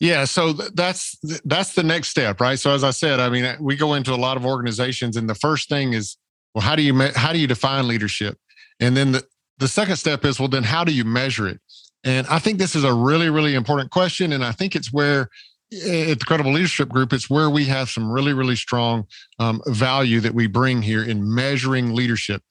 Yeah, 0.00 0.24
so 0.24 0.52
that's 0.52 1.16
that's 1.44 1.74
the 1.74 1.82
next 1.82 2.08
step, 2.08 2.40
right? 2.40 2.58
So 2.58 2.72
as 2.72 2.82
I 2.82 2.90
said, 2.90 3.20
I 3.20 3.28
mean, 3.28 3.56
we 3.60 3.76
go 3.76 3.94
into 3.94 4.12
a 4.12 4.16
lot 4.16 4.36
of 4.36 4.44
organizations 4.44 5.16
and 5.16 5.28
the 5.28 5.34
first 5.34 5.68
thing 5.68 5.92
is, 5.92 6.16
well, 6.54 6.62
how 6.62 6.76
do 6.76 6.82
you 6.82 7.00
how 7.14 7.32
do 7.32 7.38
you 7.38 7.46
define 7.46 7.86
leadership? 7.86 8.36
And 8.80 8.96
then 8.96 9.12
the 9.12 9.24
the 9.58 9.68
second 9.68 9.96
step 9.96 10.24
is, 10.24 10.40
well, 10.40 10.48
then 10.48 10.64
how 10.64 10.82
do 10.82 10.92
you 10.92 11.04
measure 11.04 11.46
it? 11.46 11.60
And 12.02 12.26
I 12.26 12.38
think 12.38 12.58
this 12.58 12.74
is 12.74 12.84
a 12.84 12.92
really 12.92 13.30
really 13.30 13.54
important 13.54 13.92
question 13.92 14.32
and 14.32 14.44
I 14.44 14.52
think 14.52 14.74
it's 14.74 14.92
where 14.92 15.30
at 15.74 16.18
the 16.18 16.24
Credible 16.26 16.52
Leadership 16.52 16.88
Group, 16.88 17.12
it's 17.12 17.28
where 17.28 17.50
we 17.50 17.64
have 17.66 17.90
some 17.90 18.10
really, 18.10 18.32
really 18.32 18.56
strong 18.56 19.06
um, 19.38 19.60
value 19.66 20.20
that 20.20 20.34
we 20.34 20.46
bring 20.46 20.82
here 20.82 21.02
in 21.02 21.34
measuring 21.34 21.94
leadership. 21.94 22.42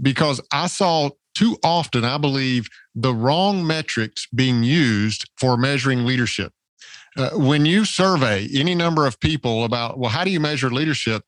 Because 0.00 0.40
I 0.52 0.68
saw 0.68 1.10
too 1.34 1.56
often, 1.62 2.04
I 2.04 2.18
believe, 2.18 2.68
the 2.94 3.14
wrong 3.14 3.66
metrics 3.66 4.26
being 4.34 4.62
used 4.62 5.28
for 5.36 5.56
measuring 5.56 6.04
leadership. 6.04 6.52
Uh, 7.16 7.30
when 7.34 7.66
you 7.66 7.84
survey 7.84 8.48
any 8.54 8.74
number 8.74 9.06
of 9.06 9.18
people 9.18 9.64
about, 9.64 9.98
well, 9.98 10.10
how 10.10 10.24
do 10.24 10.30
you 10.30 10.40
measure 10.40 10.70
leadership? 10.70 11.24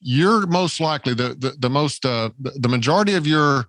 You're 0.00 0.46
most 0.46 0.80
likely 0.80 1.14
the 1.14 1.34
the, 1.34 1.56
the 1.58 1.70
most 1.70 2.04
uh, 2.04 2.30
the 2.38 2.68
majority 2.68 3.14
of 3.14 3.26
your 3.26 3.66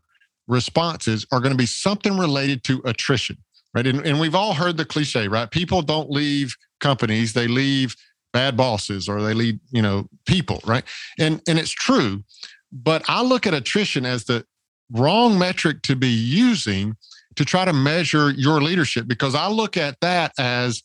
responses 0.47 1.25
are 1.31 1.39
going 1.39 1.51
to 1.51 1.57
be 1.57 1.65
something 1.65 2.17
related 2.17 2.63
to 2.65 2.81
attrition, 2.85 3.37
right? 3.73 3.87
And, 3.87 4.05
and 4.05 4.19
we've 4.19 4.35
all 4.35 4.53
heard 4.53 4.77
the 4.77 4.85
cliche, 4.85 5.27
right? 5.27 5.49
People 5.49 5.81
don't 5.81 6.11
leave 6.11 6.55
companies; 6.79 7.33
they 7.33 7.47
leave 7.47 7.95
bad 8.31 8.55
bosses 8.55 9.09
or 9.09 9.21
they 9.21 9.33
leave, 9.33 9.59
you 9.71 9.81
know, 9.81 10.07
people, 10.25 10.61
right? 10.65 10.83
And 11.17 11.41
and 11.47 11.57
it's 11.59 11.71
true, 11.71 12.23
but 12.71 13.03
I 13.07 13.21
look 13.21 13.47
at 13.47 13.53
attrition 13.53 14.05
as 14.05 14.25
the 14.25 14.45
wrong 14.91 15.37
metric 15.37 15.81
to 15.83 15.95
be 15.95 16.09
using 16.09 16.95
to 17.35 17.45
try 17.45 17.65
to 17.65 17.73
measure 17.73 18.31
your 18.31 18.61
leadership 18.61 19.07
because 19.07 19.35
I 19.35 19.47
look 19.47 19.77
at 19.77 19.99
that 20.01 20.33
as 20.37 20.83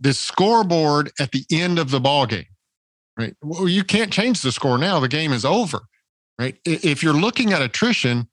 the 0.00 0.12
scoreboard 0.12 1.10
at 1.18 1.32
the 1.32 1.44
end 1.50 1.78
of 1.78 1.90
the 1.90 2.00
ball 2.00 2.26
game. 2.26 2.46
Right? 3.16 3.34
Well, 3.42 3.68
you 3.68 3.82
can't 3.82 4.12
change 4.12 4.42
the 4.42 4.52
score 4.52 4.78
now. 4.78 5.00
The 5.00 5.08
game 5.08 5.32
is 5.32 5.44
over. 5.44 5.80
Right? 6.38 6.56
If 6.64 7.02
you're 7.02 7.14
looking 7.14 7.52
at 7.52 7.62
attrition, 7.62 8.28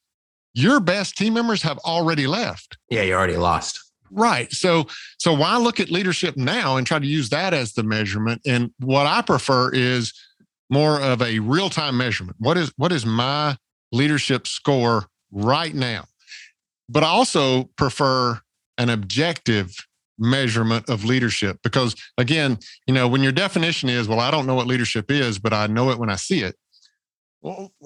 your 0.53 0.79
best 0.79 1.17
team 1.17 1.33
members 1.33 1.63
have 1.63 1.79
already 1.79 2.27
left. 2.27 2.77
Yeah, 2.89 3.01
you 3.01 3.13
already 3.13 3.37
lost. 3.37 3.79
Right. 4.15 4.51
So 4.53 4.87
so 5.19 5.33
why 5.33 5.57
look 5.57 5.81
at 5.81 5.91
leadership 5.91 6.37
now 6.37 6.77
and 6.77 6.87
try 6.87 6.99
to 6.99 7.05
use 7.05 7.29
that 7.29 7.53
as 7.53 7.73
the 7.73 7.83
measurement? 7.83 8.41
And 8.45 8.71
what 8.79 9.05
I 9.05 9.21
prefer 9.21 9.69
is 9.73 10.13
more 10.69 10.99
of 10.99 11.21
a 11.21 11.39
real-time 11.39 11.97
measurement. 11.97 12.37
What 12.39 12.57
is 12.57 12.71
what 12.77 12.93
is 12.93 13.05
my 13.05 13.57
leadership 13.91 14.47
score 14.47 15.07
right 15.31 15.75
now? 15.75 16.05
But 16.87 17.03
I 17.03 17.07
also 17.07 17.65
prefer 17.75 18.39
an 18.77 18.89
objective 18.89 19.75
measurement 20.17 20.89
of 20.89 21.03
leadership 21.03 21.59
because 21.61 21.93
again 22.17 22.57
you 22.87 22.93
know 22.93 23.05
when 23.05 23.21
your 23.21 23.33
definition 23.33 23.89
is 23.89 24.07
well 24.07 24.21
i 24.21 24.31
don't 24.31 24.45
know 24.45 24.55
what 24.55 24.65
leadership 24.65 25.11
is 25.11 25.37
but 25.37 25.51
i 25.51 25.67
know 25.67 25.89
it 25.89 25.99
when 25.99 26.09
i 26.09 26.15
see 26.15 26.41
it 26.41 26.55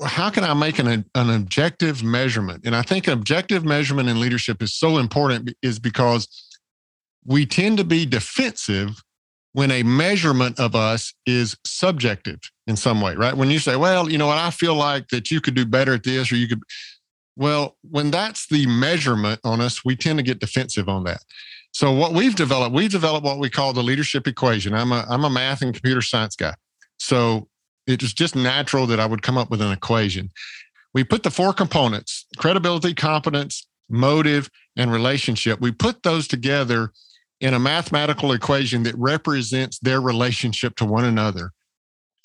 how 0.05 0.29
can 0.29 0.43
i 0.43 0.53
make 0.53 0.79
an, 0.79 0.87
an 1.15 1.29
objective 1.29 2.03
measurement 2.03 2.61
and 2.65 2.75
i 2.75 2.81
think 2.81 3.07
objective 3.07 3.65
measurement 3.65 4.09
in 4.09 4.19
leadership 4.19 4.61
is 4.61 4.73
so 4.73 4.97
important 4.97 5.53
is 5.61 5.79
because 5.79 6.27
we 7.25 7.45
tend 7.45 7.77
to 7.77 7.83
be 7.83 8.05
defensive 8.05 9.03
when 9.53 9.71
a 9.71 9.83
measurement 9.83 10.59
of 10.59 10.75
us 10.75 11.13
is 11.25 11.57
subjective 11.65 12.39
in 12.67 12.75
some 12.75 13.01
way 13.01 13.15
right 13.15 13.35
when 13.35 13.49
you 13.49 13.59
say 13.59 13.75
well 13.75 14.09
you 14.09 14.17
know 14.17 14.27
what 14.27 14.37
i 14.37 14.49
feel 14.49 14.75
like 14.75 15.07
that 15.09 15.29
you 15.31 15.41
could 15.41 15.55
do 15.55 15.65
better 15.65 15.93
at 15.93 16.03
this 16.03 16.31
or 16.31 16.35
you 16.35 16.47
could 16.47 16.61
well 17.35 17.75
when 17.81 18.11
that's 18.11 18.47
the 18.47 18.65
measurement 18.67 19.39
on 19.43 19.59
us 19.59 19.83
we 19.83 19.95
tend 19.95 20.17
to 20.17 20.23
get 20.23 20.39
defensive 20.39 20.87
on 20.87 21.03
that 21.03 21.21
so 21.71 21.91
what 21.91 22.13
we've 22.13 22.35
developed, 22.35 22.73
we've 22.73 22.91
developed 22.91 23.25
what 23.25 23.37
we 23.37 23.49
call 23.49 23.73
the 23.73 23.83
leadership 23.83 24.27
equation. 24.27 24.73
I'm 24.73 24.91
a 24.91 25.05
I'm 25.09 25.23
a 25.23 25.29
math 25.29 25.61
and 25.61 25.73
computer 25.73 26.01
science 26.01 26.35
guy. 26.35 26.55
So 26.97 27.47
it 27.89 28.01
was 28.01 28.13
just 28.13 28.35
natural 28.35 28.85
that 28.87 28.99
I 28.99 29.05
would 29.05 29.21
come 29.21 29.37
up 29.37 29.49
with 29.49 29.61
an 29.61 29.71
equation. 29.71 30.31
We 30.93 31.03
put 31.03 31.23
the 31.23 31.31
four 31.31 31.53
components, 31.53 32.25
credibility, 32.37 32.93
competence, 32.93 33.67
motive, 33.89 34.49
and 34.75 34.91
relationship. 34.91 35.59
We 35.59 35.71
put 35.71 36.03
those 36.03 36.27
together 36.27 36.91
in 37.41 37.53
a 37.53 37.59
mathematical 37.59 38.31
equation 38.31 38.83
that 38.83 38.95
represents 38.97 39.79
their 39.79 40.01
relationship 40.01 40.75
to 40.77 40.85
one 40.85 41.05
another. 41.05 41.51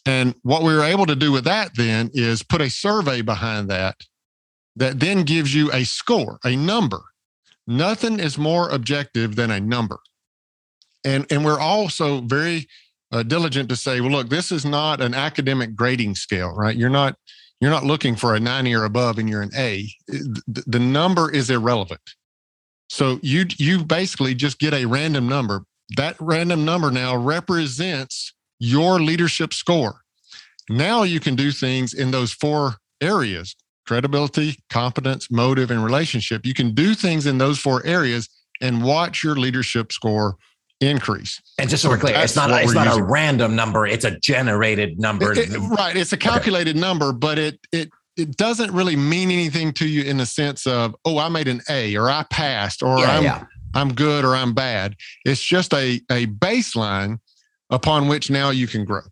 And 0.07 0.35
what 0.43 0.63
we 0.63 0.75
were 0.75 0.85
able 0.85 1.07
to 1.07 1.17
do 1.17 1.33
with 1.33 1.45
that 1.45 1.71
then 1.77 2.11
is 2.13 2.43
put 2.43 2.61
a 2.61 2.71
survey 2.71 3.23
behind 3.23 3.69
that 3.71 3.97
that 4.77 4.99
then 4.99 5.23
gives 5.23 5.55
you 5.55 5.71
a 5.73 5.85
score, 5.85 6.39
a 6.45 6.57
number 6.57 7.05
Nothing 7.67 8.21
is 8.21 8.37
more 8.37 8.69
objective 8.69 9.37
than 9.37 9.51
a 9.51 9.61
number. 9.61 9.99
And, 11.05 11.27
and 11.31 11.45
we're 11.45 11.61
also 11.61 12.21
very 12.21 12.69
uh, 13.15 13.23
diligent 13.23 13.69
to 13.69 13.77
say, 13.77 14.01
well, 14.01 14.11
look, 14.11 14.29
this 14.29 14.51
is 14.51 14.65
not 14.65 15.01
an 15.01 15.15
academic 15.15 15.77
grading 15.77 16.17
scale, 16.17 16.53
right? 16.53 16.77
You're 16.77 16.91
not 16.91 17.17
you're 17.61 17.71
not 17.71 17.85
looking 17.85 18.17
for 18.17 18.35
a 18.35 18.41
90 18.41 18.75
or 18.75 18.85
above 18.85 19.19
and 19.19 19.31
you're 19.31 19.41
an 19.41 19.53
A. 19.57 19.89
The, 20.09 20.65
the 20.67 20.81
number 20.81 21.31
is 21.31 21.49
irrelevant. 21.49 22.01
So 22.89 23.21
you 23.23 23.47
you 23.57 23.85
basically 23.85 24.35
just 24.35 24.59
get 24.59 24.75
a 24.75 24.85
random 24.85 25.29
number. 25.29 25.65
That 25.97 26.17
random 26.19 26.65
number 26.65 26.91
now 26.91 27.17
represents 27.17 28.35
your 28.59 29.01
leadership 29.01 29.55
score. 29.55 30.01
Now 30.69 31.05
you 31.05 31.21
can 31.21 31.37
do 31.37 31.53
things 31.53 31.95
in 31.95 32.11
those 32.11 32.33
four 32.33 32.77
areas 33.01 33.55
credibility, 33.87 34.59
competence, 34.71 35.31
motive, 35.31 35.71
and 35.71 35.85
relationship. 35.85 36.47
You 36.47 36.55
can 36.55 36.75
do 36.75 36.95
things 36.95 37.27
in 37.27 37.37
those 37.37 37.59
four 37.59 37.85
areas 37.85 38.29
and 38.63 38.83
watch 38.83 39.23
your 39.23 39.37
leadership 39.37 39.93
score 39.93 40.37
increase. 40.81 41.41
And 41.59 41.71
just 41.71 41.83
so 41.83 41.89
we're 41.89 41.99
clear, 41.99 42.17
it's 42.17 42.37
not 42.37 42.51
a, 42.51 42.63
it's 42.63 42.75
not 42.75 42.87
using. 42.87 43.03
a 43.03 43.07
random 43.07 43.57
number; 43.57 43.87
it's 43.87 44.05
a 44.05 44.19
generated 44.19 44.99
number. 44.99 45.33
It, 45.33 45.51
it, 45.51 45.59
right, 45.59 45.97
it's 45.97 46.13
a 46.13 46.17
calculated 46.17 46.77
okay. 46.77 46.81
number, 46.81 47.13
but 47.13 47.39
it 47.39 47.59
it 47.73 47.91
it 48.17 48.37
doesn't 48.37 48.73
really 48.73 48.97
mean 48.97 49.31
anything 49.31 49.73
to 49.75 49.89
you 49.89 50.05
in 50.05 50.19
the 50.19 50.27
sense 50.27 50.67
of 50.67 50.95
oh, 51.05 51.19
I 51.19 51.29
made 51.29 51.49
an 51.49 51.63
A 51.69 51.97
or 51.97 52.11
I 52.11 52.25
passed 52.31 52.83
or 52.83 52.99
yeah, 52.99 53.17
I'm 53.17 53.23
yeah. 53.23 53.45
I'm 53.75 53.93
good 53.93 54.25
or 54.25 54.35
I'm 54.35 54.55
bad. 54.55 54.97
It's 55.25 55.43
just 55.43 55.73
a 55.73 56.01
a 56.11 56.27
baseline 56.27 57.19
upon 57.71 58.09
which 58.09 58.31
now 58.31 58.51
you 58.51 58.67
can 58.67 58.85
grow. 58.85 59.03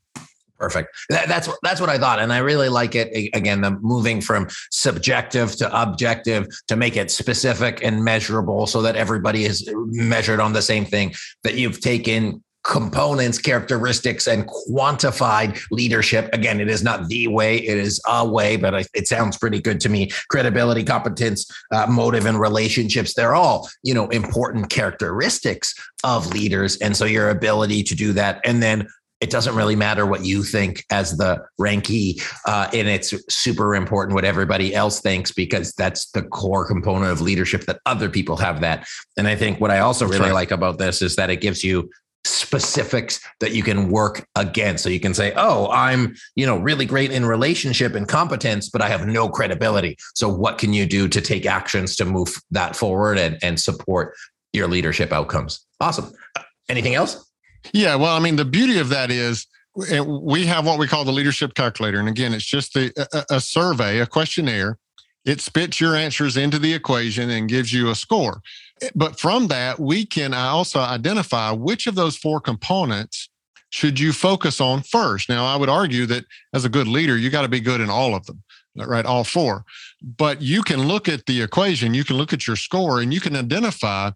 Perfect. 0.62 0.96
That, 1.08 1.26
that's 1.26 1.48
that's 1.64 1.80
what 1.80 1.90
I 1.90 1.98
thought, 1.98 2.20
and 2.20 2.32
I 2.32 2.38
really 2.38 2.68
like 2.68 2.94
it. 2.94 3.32
Again, 3.34 3.62
the 3.62 3.72
moving 3.80 4.20
from 4.20 4.46
subjective 4.70 5.56
to 5.56 5.82
objective 5.82 6.46
to 6.68 6.76
make 6.76 6.96
it 6.96 7.10
specific 7.10 7.82
and 7.82 8.04
measurable, 8.04 8.68
so 8.68 8.80
that 8.82 8.94
everybody 8.94 9.44
is 9.44 9.68
measured 9.74 10.38
on 10.38 10.52
the 10.52 10.62
same 10.62 10.84
thing. 10.84 11.14
That 11.42 11.56
you've 11.56 11.80
taken 11.80 12.44
components, 12.62 13.38
characteristics, 13.38 14.28
and 14.28 14.46
quantified 14.46 15.60
leadership. 15.72 16.30
Again, 16.32 16.60
it 16.60 16.70
is 16.70 16.84
not 16.84 17.08
the 17.08 17.26
way; 17.26 17.56
it 17.56 17.76
is 17.76 18.00
a 18.06 18.24
way, 18.24 18.56
but 18.56 18.86
it 18.94 19.08
sounds 19.08 19.36
pretty 19.36 19.60
good 19.60 19.80
to 19.80 19.88
me. 19.88 20.12
Credibility, 20.30 20.84
competence, 20.84 21.50
uh, 21.72 21.88
motive, 21.88 22.24
and 22.24 22.38
relationships—they're 22.38 23.34
all 23.34 23.68
you 23.82 23.94
know 23.94 24.06
important 24.10 24.70
characteristics 24.70 25.74
of 26.04 26.32
leaders, 26.32 26.76
and 26.76 26.96
so 26.96 27.04
your 27.04 27.30
ability 27.30 27.82
to 27.82 27.96
do 27.96 28.12
that, 28.12 28.40
and 28.44 28.62
then 28.62 28.86
it 29.22 29.30
doesn't 29.30 29.54
really 29.54 29.76
matter 29.76 30.04
what 30.04 30.24
you 30.24 30.42
think 30.42 30.84
as 30.90 31.16
the 31.16 31.40
rankee 31.58 32.20
uh, 32.46 32.68
and 32.74 32.88
it's 32.88 33.14
super 33.32 33.76
important 33.76 34.14
what 34.16 34.24
everybody 34.24 34.74
else 34.74 35.00
thinks 35.00 35.30
because 35.30 35.72
that's 35.74 36.10
the 36.10 36.22
core 36.22 36.66
component 36.66 37.12
of 37.12 37.20
leadership 37.20 37.62
that 37.62 37.78
other 37.86 38.10
people 38.10 38.36
have 38.36 38.60
that. 38.60 38.86
And 39.16 39.28
i 39.28 39.36
think 39.36 39.60
what 39.60 39.70
i 39.70 39.78
also 39.78 40.06
really 40.06 40.26
right. 40.26 40.34
like 40.34 40.50
about 40.50 40.78
this 40.78 41.00
is 41.00 41.16
that 41.16 41.30
it 41.30 41.40
gives 41.40 41.62
you 41.62 41.88
specifics 42.24 43.20
that 43.40 43.52
you 43.52 43.64
can 43.64 43.90
work 43.90 44.24
against. 44.36 44.84
So 44.84 44.90
you 44.90 45.00
can 45.00 45.14
say 45.14 45.32
oh 45.36 45.68
i'm 45.70 46.14
you 46.34 46.44
know 46.44 46.58
really 46.58 46.84
great 46.84 47.12
in 47.12 47.24
relationship 47.24 47.94
and 47.94 48.06
competence 48.06 48.70
but 48.70 48.82
i 48.82 48.88
have 48.88 49.06
no 49.06 49.28
credibility. 49.28 49.96
So 50.14 50.28
what 50.28 50.58
can 50.58 50.72
you 50.72 50.84
do 50.84 51.08
to 51.08 51.20
take 51.20 51.46
actions 51.46 51.94
to 51.96 52.04
move 52.04 52.40
that 52.50 52.74
forward 52.74 53.18
and, 53.18 53.38
and 53.42 53.60
support 53.60 54.14
your 54.52 54.66
leadership 54.66 55.12
outcomes? 55.12 55.64
Awesome. 55.80 56.12
Anything 56.68 56.94
else 56.94 57.31
yeah, 57.72 57.94
well, 57.94 58.16
I 58.16 58.20
mean, 58.20 58.36
the 58.36 58.44
beauty 58.44 58.78
of 58.78 58.88
that 58.90 59.10
is 59.10 59.46
eh, 59.88 60.00
we 60.00 60.46
have 60.46 60.66
what 60.66 60.78
we 60.78 60.86
call 60.86 61.04
the 61.04 61.12
leadership 61.12 61.54
calculator, 61.54 61.98
and 61.98 62.08
again, 62.08 62.32
it's 62.34 62.44
just 62.44 62.74
the, 62.74 62.92
a, 63.12 63.36
a 63.36 63.40
survey, 63.40 64.00
a 64.00 64.06
questionnaire. 64.06 64.78
It 65.24 65.40
spits 65.40 65.80
your 65.80 65.94
answers 65.94 66.36
into 66.36 66.58
the 66.58 66.74
equation 66.74 67.30
and 67.30 67.48
gives 67.48 67.72
you 67.72 67.90
a 67.90 67.94
score. 67.94 68.42
Eh, 68.82 68.90
but 68.94 69.18
from 69.18 69.46
that, 69.48 69.78
we 69.78 70.04
can 70.04 70.34
also 70.34 70.80
identify 70.80 71.52
which 71.52 71.86
of 71.86 71.94
those 71.94 72.16
four 72.16 72.40
components 72.40 73.28
should 73.70 73.98
you 73.98 74.12
focus 74.12 74.60
on 74.60 74.82
first. 74.82 75.28
Now, 75.28 75.46
I 75.46 75.56
would 75.56 75.70
argue 75.70 76.04
that 76.06 76.26
as 76.52 76.64
a 76.64 76.68
good 76.68 76.86
leader, 76.86 77.16
you 77.16 77.30
got 77.30 77.42
to 77.42 77.48
be 77.48 77.60
good 77.60 77.80
in 77.80 77.88
all 77.88 78.14
of 78.14 78.26
them, 78.26 78.42
right? 78.76 79.06
All 79.06 79.24
four. 79.24 79.64
But 80.02 80.42
you 80.42 80.62
can 80.62 80.86
look 80.86 81.08
at 81.08 81.24
the 81.24 81.40
equation, 81.40 81.94
you 81.94 82.04
can 82.04 82.16
look 82.16 82.34
at 82.34 82.46
your 82.46 82.56
score, 82.56 83.00
and 83.00 83.14
you 83.14 83.20
can 83.20 83.34
identify 83.34 84.10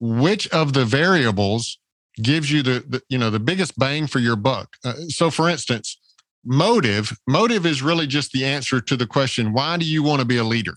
which 0.00 0.48
of 0.48 0.72
the 0.72 0.84
variables 0.84 1.78
gives 2.22 2.50
you 2.50 2.62
the, 2.62 2.84
the 2.88 3.02
you 3.08 3.18
know 3.18 3.30
the 3.30 3.40
biggest 3.40 3.78
bang 3.78 4.06
for 4.06 4.18
your 4.18 4.36
buck. 4.36 4.76
Uh, 4.84 4.94
so, 5.08 5.30
for 5.30 5.48
instance, 5.48 5.98
motive 6.44 7.16
motive 7.26 7.66
is 7.66 7.82
really 7.82 8.06
just 8.06 8.32
the 8.32 8.44
answer 8.44 8.80
to 8.80 8.96
the 8.96 9.06
question 9.06 9.52
why 9.52 9.76
do 9.76 9.84
you 9.84 10.02
want 10.02 10.20
to 10.20 10.26
be 10.26 10.36
a 10.36 10.44
leader? 10.44 10.74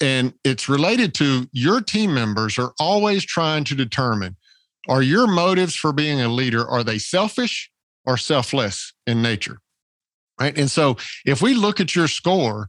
And 0.00 0.34
it's 0.44 0.68
related 0.68 1.14
to 1.14 1.46
your 1.52 1.80
team 1.80 2.14
members 2.14 2.58
are 2.58 2.72
always 2.78 3.24
trying 3.24 3.64
to 3.64 3.74
determine 3.74 4.36
are 4.88 5.02
your 5.02 5.26
motives 5.26 5.74
for 5.74 5.92
being 5.92 6.20
a 6.20 6.28
leader 6.28 6.66
are 6.66 6.84
they 6.84 6.98
selfish 6.98 7.70
or 8.06 8.16
selfless 8.16 8.92
in 9.06 9.22
nature? 9.22 9.58
Right? 10.40 10.56
And 10.58 10.70
so 10.70 10.96
if 11.24 11.40
we 11.40 11.54
look 11.54 11.80
at 11.80 11.94
your 11.94 12.08
score 12.08 12.68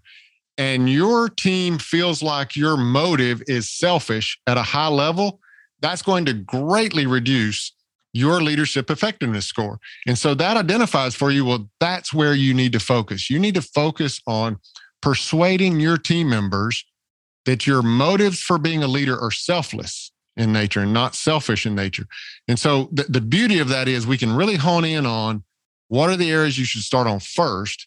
and 0.58 0.90
your 0.90 1.30
team 1.30 1.80
feels 1.80 2.24
like 2.24 2.56
your 2.56 2.78
motive 2.78 3.42
is 3.48 3.70
selfish 3.70 4.40
at 4.48 4.58
a 4.58 4.62
high 4.62 4.88
level 4.88 5.40
that's 5.82 6.02
going 6.02 6.26
to 6.26 6.34
greatly 6.34 7.06
reduce 7.06 7.75
your 8.16 8.42
leadership 8.42 8.90
effectiveness 8.90 9.46
score. 9.46 9.78
And 10.08 10.18
so 10.18 10.34
that 10.36 10.56
identifies 10.56 11.16
for 11.16 11.32
you, 11.32 11.44
well, 11.44 11.70
that's 11.82 12.14
where 12.14 12.34
you 12.34 12.54
need 12.54 12.72
to 12.72 12.80
focus. 12.80 13.30
You 13.30 13.40
need 13.40 13.56
to 13.56 13.62
focus 13.62 14.22
on 14.26 14.58
persuading 15.02 15.82
your 15.82 15.98
team 15.98 16.30
members 16.30 16.86
that 17.44 17.68
your 17.68 17.82
motives 17.82 18.42
for 18.42 18.58
being 18.58 18.82
a 18.82 18.88
leader 18.88 19.20
are 19.20 19.32
selfless 19.32 20.14
in 20.38 20.54
nature 20.54 20.80
and 20.80 20.94
not 20.94 21.14
selfish 21.14 21.66
in 21.66 21.76
nature. 21.76 22.06
And 22.48 22.58
so 22.58 22.88
the, 22.94 23.04
the 23.04 23.20
beauty 23.20 23.60
of 23.60 23.68
that 23.68 23.90
is 23.90 24.08
we 24.08 24.18
can 24.18 24.34
really 24.34 24.56
hone 24.56 24.86
in 24.86 25.06
on 25.06 25.44
what 25.90 26.10
are 26.10 26.16
the 26.16 26.32
areas 26.32 26.58
you 26.58 26.64
should 26.64 26.84
start 26.84 27.08
on 27.08 27.20
first. 27.20 27.86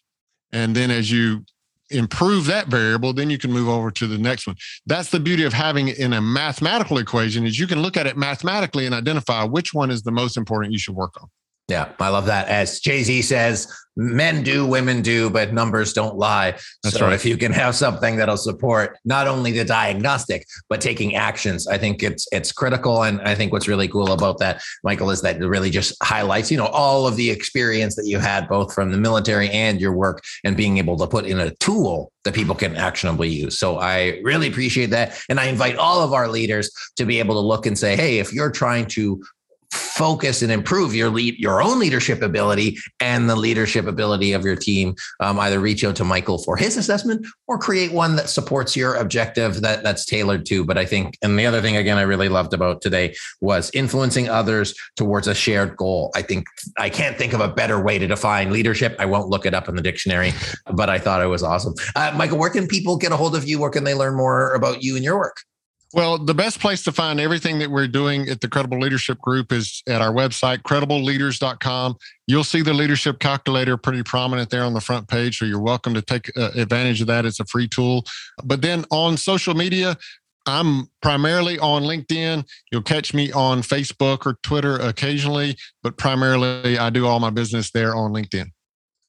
And 0.51 0.75
then 0.75 0.91
as 0.91 1.11
you 1.11 1.43
improve 1.91 2.45
that 2.45 2.67
variable, 2.67 3.13
then 3.13 3.29
you 3.29 3.37
can 3.37 3.51
move 3.51 3.67
over 3.67 3.91
to 3.91 4.07
the 4.07 4.17
next 4.17 4.47
one. 4.47 4.55
That's 4.85 5.09
the 5.09 5.19
beauty 5.19 5.43
of 5.43 5.53
having 5.53 5.89
it 5.89 5.97
in 5.97 6.13
a 6.13 6.21
mathematical 6.21 6.97
equation 6.97 7.45
is 7.45 7.59
you 7.59 7.67
can 7.67 7.81
look 7.81 7.97
at 7.97 8.07
it 8.07 8.17
mathematically 8.17 8.85
and 8.85 8.95
identify 8.95 9.43
which 9.43 9.73
one 9.73 9.91
is 9.91 10.03
the 10.03 10.11
most 10.11 10.37
important 10.37 10.73
you 10.73 10.79
should 10.79 10.95
work 10.95 11.21
on. 11.21 11.27
Yeah, 11.69 11.91
I 11.99 12.09
love 12.09 12.25
that. 12.25 12.47
As 12.47 12.79
Jay 12.79 13.03
Z 13.03 13.21
says, 13.21 13.71
men 13.95 14.43
do, 14.43 14.65
women 14.65 15.01
do, 15.01 15.29
but 15.29 15.53
numbers 15.53 15.93
don't 15.93 16.17
lie. 16.17 16.51
That's 16.83 16.97
so 16.97 17.05
right. 17.05 17.13
if 17.13 17.25
you 17.25 17.37
can 17.37 17.51
have 17.51 17.75
something 17.75 18.15
that'll 18.15 18.37
support 18.37 18.97
not 19.05 19.27
only 19.27 19.51
the 19.51 19.65
diagnostic 19.65 20.47
but 20.67 20.81
taking 20.81 21.15
actions, 21.15 21.67
I 21.67 21.77
think 21.77 22.01
it's 22.01 22.27
it's 22.31 22.51
critical. 22.51 23.03
And 23.03 23.21
I 23.21 23.35
think 23.35 23.51
what's 23.51 23.67
really 23.67 23.87
cool 23.87 24.11
about 24.11 24.39
that, 24.39 24.63
Michael, 24.83 25.11
is 25.11 25.21
that 25.21 25.35
it 25.41 25.45
really 25.45 25.69
just 25.69 25.95
highlights, 26.01 26.49
you 26.49 26.57
know, 26.57 26.67
all 26.67 27.05
of 27.05 27.17
the 27.17 27.29
experience 27.29 27.95
that 27.97 28.07
you 28.07 28.17
had 28.17 28.47
both 28.49 28.73
from 28.73 28.91
the 28.91 28.97
military 28.97 29.49
and 29.51 29.79
your 29.79 29.93
work, 29.93 30.23
and 30.43 30.57
being 30.57 30.79
able 30.79 30.97
to 30.97 31.05
put 31.05 31.25
in 31.25 31.39
a 31.39 31.53
tool 31.55 32.11
that 32.23 32.33
people 32.33 32.55
can 32.55 32.75
actionably 32.75 33.29
use. 33.29 33.59
So 33.59 33.77
I 33.77 34.19
really 34.23 34.47
appreciate 34.47 34.89
that, 34.89 35.19
and 35.29 35.39
I 35.39 35.45
invite 35.45 35.75
all 35.75 36.01
of 36.01 36.13
our 36.13 36.27
leaders 36.27 36.71
to 36.95 37.05
be 37.05 37.19
able 37.19 37.35
to 37.35 37.41
look 37.41 37.65
and 37.65 37.77
say, 37.77 37.95
hey, 37.95 38.19
if 38.19 38.33
you're 38.33 38.51
trying 38.51 38.87
to 38.87 39.23
focus 39.71 40.41
and 40.41 40.51
improve 40.51 40.95
your 40.95 41.09
lead, 41.09 41.37
your 41.37 41.61
own 41.61 41.77
leadership 41.77 42.21
ability 42.21 42.77
and 42.99 43.29
the 43.29 43.35
leadership 43.35 43.85
ability 43.85 44.31
of 44.31 44.45
your 44.45 44.55
team. 44.55 44.95
Um, 45.19 45.39
either 45.39 45.59
reach 45.59 45.83
out 45.83 45.95
to 45.97 46.05
Michael 46.05 46.37
for 46.37 46.55
his 46.55 46.77
assessment 46.77 47.25
or 47.47 47.57
create 47.57 47.91
one 47.91 48.15
that 48.15 48.29
supports 48.29 48.75
your 48.75 48.95
objective 48.95 49.61
that 49.61 49.83
that's 49.83 50.05
tailored 50.05 50.45
to. 50.47 50.63
But 50.63 50.77
I 50.77 50.85
think, 50.85 51.17
and 51.21 51.37
the 51.37 51.45
other 51.45 51.61
thing 51.61 51.75
again, 51.75 51.97
I 51.97 52.03
really 52.03 52.29
loved 52.29 52.53
about 52.53 52.81
today 52.81 53.15
was 53.41 53.69
influencing 53.73 54.29
others 54.29 54.73
towards 54.95 55.27
a 55.27 55.35
shared 55.35 55.75
goal. 55.75 56.11
I 56.15 56.21
think 56.21 56.45
I 56.77 56.89
can't 56.89 57.17
think 57.17 57.33
of 57.33 57.41
a 57.41 57.49
better 57.49 57.83
way 57.83 57.99
to 57.99 58.07
define 58.07 58.51
leadership. 58.51 58.95
I 58.99 59.05
won't 59.05 59.29
look 59.29 59.45
it 59.45 59.53
up 59.53 59.67
in 59.67 59.75
the 59.75 59.81
dictionary, 59.81 60.31
but 60.71 60.89
I 60.89 60.97
thought 60.97 61.21
it 61.21 61.27
was 61.27 61.43
awesome. 61.43 61.73
Uh, 61.95 62.13
Michael, 62.15 62.37
where 62.37 62.49
can 62.49 62.67
people 62.67 62.97
get 62.97 63.11
a 63.11 63.17
hold 63.17 63.35
of 63.35 63.47
you? 63.47 63.59
Where 63.59 63.69
can 63.69 63.83
they 63.83 63.93
learn 63.93 64.15
more 64.15 64.53
about 64.53 64.81
you 64.81 64.95
and 64.95 65.03
your 65.03 65.17
work? 65.17 65.43
Well, 65.91 66.19
the 66.19 66.35
best 66.35 66.59
place 66.59 66.83
to 66.83 66.91
find 66.91 67.19
everything 67.19 67.57
that 67.59 67.71
we're 67.71 67.87
doing 67.87 68.29
at 68.29 68.41
the 68.41 68.47
Credible 68.47 68.79
Leadership 68.79 69.19
Group 69.19 69.51
is 69.51 69.81
at 69.87 70.01
our 70.01 70.13
website, 70.13 70.61
credibleleaders.com. 70.61 71.95
You'll 72.27 72.43
see 72.43 72.61
the 72.61 72.75
leadership 72.75 73.17
calculator 73.17 73.75
pretty 73.75 74.03
prominent 74.03 74.51
there 74.51 74.63
on 74.63 74.75
the 74.75 74.81
front 74.81 75.07
page. 75.07 75.39
So 75.39 75.45
you're 75.45 75.59
welcome 75.59 75.95
to 75.95 76.03
take 76.03 76.31
uh, 76.37 76.51
advantage 76.55 77.01
of 77.01 77.07
that. 77.07 77.25
It's 77.25 77.39
a 77.39 77.45
free 77.45 77.67
tool. 77.67 78.03
But 78.43 78.61
then 78.61 78.85
on 78.91 79.17
social 79.17 79.55
media, 79.55 79.97
I'm 80.45 80.89
primarily 81.01 81.57
on 81.57 81.83
LinkedIn. 81.83 82.47
You'll 82.71 82.83
catch 82.83 83.15
me 83.15 83.31
on 83.31 83.63
Facebook 83.63 84.27
or 84.27 84.37
Twitter 84.43 84.77
occasionally, 84.77 85.57
but 85.81 85.97
primarily 85.97 86.77
I 86.77 86.91
do 86.91 87.07
all 87.07 87.19
my 87.19 87.31
business 87.31 87.71
there 87.71 87.95
on 87.95 88.11
LinkedIn. 88.13 88.51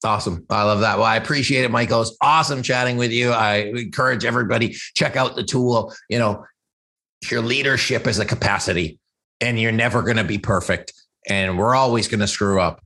Awesome. 0.02 0.46
I 0.48 0.62
love 0.62 0.80
that. 0.80 0.96
Well, 0.96 1.06
I 1.06 1.16
appreciate 1.16 1.64
it, 1.64 1.70
Michael. 1.70 2.00
It's 2.00 2.16
awesome 2.22 2.62
chatting 2.62 2.96
with 2.96 3.12
you. 3.12 3.32
I 3.32 3.70
encourage 3.74 4.24
everybody 4.24 4.74
check 4.94 5.14
out 5.14 5.36
the 5.36 5.44
tool. 5.44 5.92
You 6.08 6.18
know, 6.18 6.44
your 7.28 7.42
leadership 7.42 8.06
is 8.06 8.18
a 8.18 8.24
capacity 8.24 8.98
and 9.40 9.58
you're 9.58 9.72
never 9.72 10.02
going 10.02 10.16
to 10.16 10.24
be 10.24 10.38
perfect 10.38 10.92
and 11.28 11.58
we're 11.58 11.74
always 11.74 12.08
going 12.08 12.20
to 12.20 12.26
screw 12.26 12.60
up. 12.60 12.82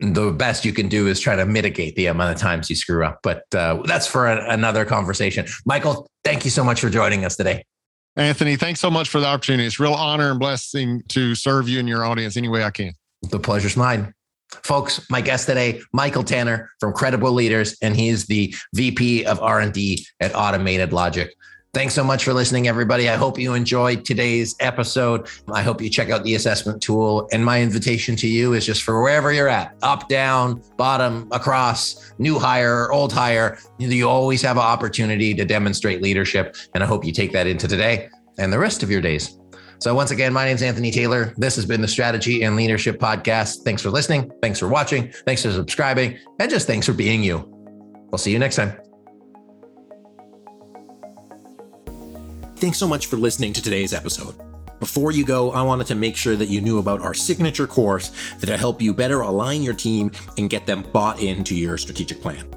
The 0.00 0.30
best 0.30 0.64
you 0.64 0.72
can 0.72 0.88
do 0.88 1.06
is 1.06 1.20
try 1.20 1.36
to 1.36 1.46
mitigate 1.46 1.96
the 1.96 2.06
amount 2.06 2.34
of 2.34 2.40
times 2.40 2.68
you 2.68 2.76
screw 2.76 3.04
up 3.04 3.20
but 3.22 3.42
uh, 3.54 3.82
that's 3.84 4.06
for 4.06 4.26
a, 4.26 4.50
another 4.50 4.84
conversation. 4.84 5.46
Michael 5.64 6.08
thank 6.24 6.44
you 6.44 6.50
so 6.50 6.64
much 6.64 6.80
for 6.80 6.90
joining 6.90 7.24
us 7.24 7.36
today. 7.36 7.64
Anthony 8.16 8.56
thanks 8.56 8.80
so 8.80 8.90
much 8.90 9.08
for 9.08 9.20
the 9.20 9.26
opportunity. 9.26 9.66
It's 9.66 9.80
real 9.80 9.94
honor 9.94 10.30
and 10.30 10.40
blessing 10.40 11.02
to 11.08 11.34
serve 11.34 11.68
you 11.68 11.78
and 11.78 11.88
your 11.88 12.04
audience 12.04 12.36
any 12.36 12.48
way 12.48 12.64
i 12.64 12.70
can. 12.70 12.92
The 13.22 13.40
pleasure's 13.40 13.76
mine. 13.76 14.12
Folks 14.62 15.08
my 15.10 15.20
guest 15.20 15.46
today 15.46 15.80
michael 15.92 16.22
tanner 16.22 16.70
from 16.78 16.92
credible 16.92 17.32
leaders 17.32 17.76
and 17.82 17.96
he's 17.96 18.26
the 18.26 18.54
vp 18.74 19.24
of 19.24 19.40
r&d 19.40 20.06
at 20.20 20.34
automated 20.34 20.92
logic 20.92 21.34
Thanks 21.76 21.92
so 21.92 22.02
much 22.02 22.24
for 22.24 22.32
listening, 22.32 22.68
everybody. 22.68 23.10
I 23.10 23.16
hope 23.16 23.38
you 23.38 23.52
enjoyed 23.52 24.02
today's 24.02 24.56
episode. 24.60 25.28
I 25.52 25.60
hope 25.60 25.82
you 25.82 25.90
check 25.90 26.08
out 26.08 26.24
the 26.24 26.34
assessment 26.34 26.80
tool. 26.80 27.28
And 27.32 27.44
my 27.44 27.60
invitation 27.60 28.16
to 28.16 28.26
you 28.26 28.54
is 28.54 28.64
just 28.64 28.82
for 28.82 29.02
wherever 29.02 29.30
you're 29.30 29.50
at 29.50 29.76
up, 29.82 30.08
down, 30.08 30.62
bottom, 30.78 31.28
across, 31.32 32.14
new 32.18 32.38
hire, 32.38 32.90
old 32.90 33.12
hire. 33.12 33.58
You 33.78 34.08
always 34.08 34.40
have 34.40 34.56
an 34.56 34.62
opportunity 34.62 35.34
to 35.34 35.44
demonstrate 35.44 36.00
leadership. 36.00 36.56
And 36.74 36.82
I 36.82 36.86
hope 36.86 37.04
you 37.04 37.12
take 37.12 37.32
that 37.32 37.46
into 37.46 37.68
today 37.68 38.08
and 38.38 38.50
the 38.50 38.58
rest 38.58 38.82
of 38.82 38.90
your 38.90 39.02
days. 39.02 39.38
So, 39.78 39.94
once 39.94 40.12
again, 40.12 40.32
my 40.32 40.46
name 40.46 40.54
is 40.54 40.62
Anthony 40.62 40.90
Taylor. 40.90 41.34
This 41.36 41.56
has 41.56 41.66
been 41.66 41.82
the 41.82 41.88
Strategy 41.88 42.42
and 42.44 42.56
Leadership 42.56 42.98
Podcast. 42.98 43.64
Thanks 43.64 43.82
for 43.82 43.90
listening. 43.90 44.32
Thanks 44.40 44.58
for 44.58 44.68
watching. 44.68 45.12
Thanks 45.26 45.42
for 45.42 45.52
subscribing. 45.52 46.16
And 46.40 46.50
just 46.50 46.66
thanks 46.66 46.86
for 46.86 46.94
being 46.94 47.22
you. 47.22 47.44
We'll 48.10 48.16
see 48.16 48.32
you 48.32 48.38
next 48.38 48.56
time. 48.56 48.85
Thanks 52.56 52.78
so 52.78 52.88
much 52.88 53.06
for 53.06 53.16
listening 53.18 53.52
to 53.52 53.62
today's 53.62 53.92
episode. 53.92 54.34
Before 54.80 55.12
you 55.12 55.26
go, 55.26 55.50
I 55.52 55.60
wanted 55.60 55.88
to 55.88 55.94
make 55.94 56.16
sure 56.16 56.36
that 56.36 56.48
you 56.48 56.62
knew 56.62 56.78
about 56.78 57.02
our 57.02 57.12
signature 57.12 57.66
course 57.66 58.12
that'll 58.38 58.56
help 58.56 58.80
you 58.80 58.94
better 58.94 59.20
align 59.20 59.62
your 59.62 59.74
team 59.74 60.10
and 60.38 60.48
get 60.48 60.64
them 60.64 60.82
bought 60.90 61.20
into 61.20 61.54
your 61.54 61.76
strategic 61.76 62.22
plan. 62.22 62.48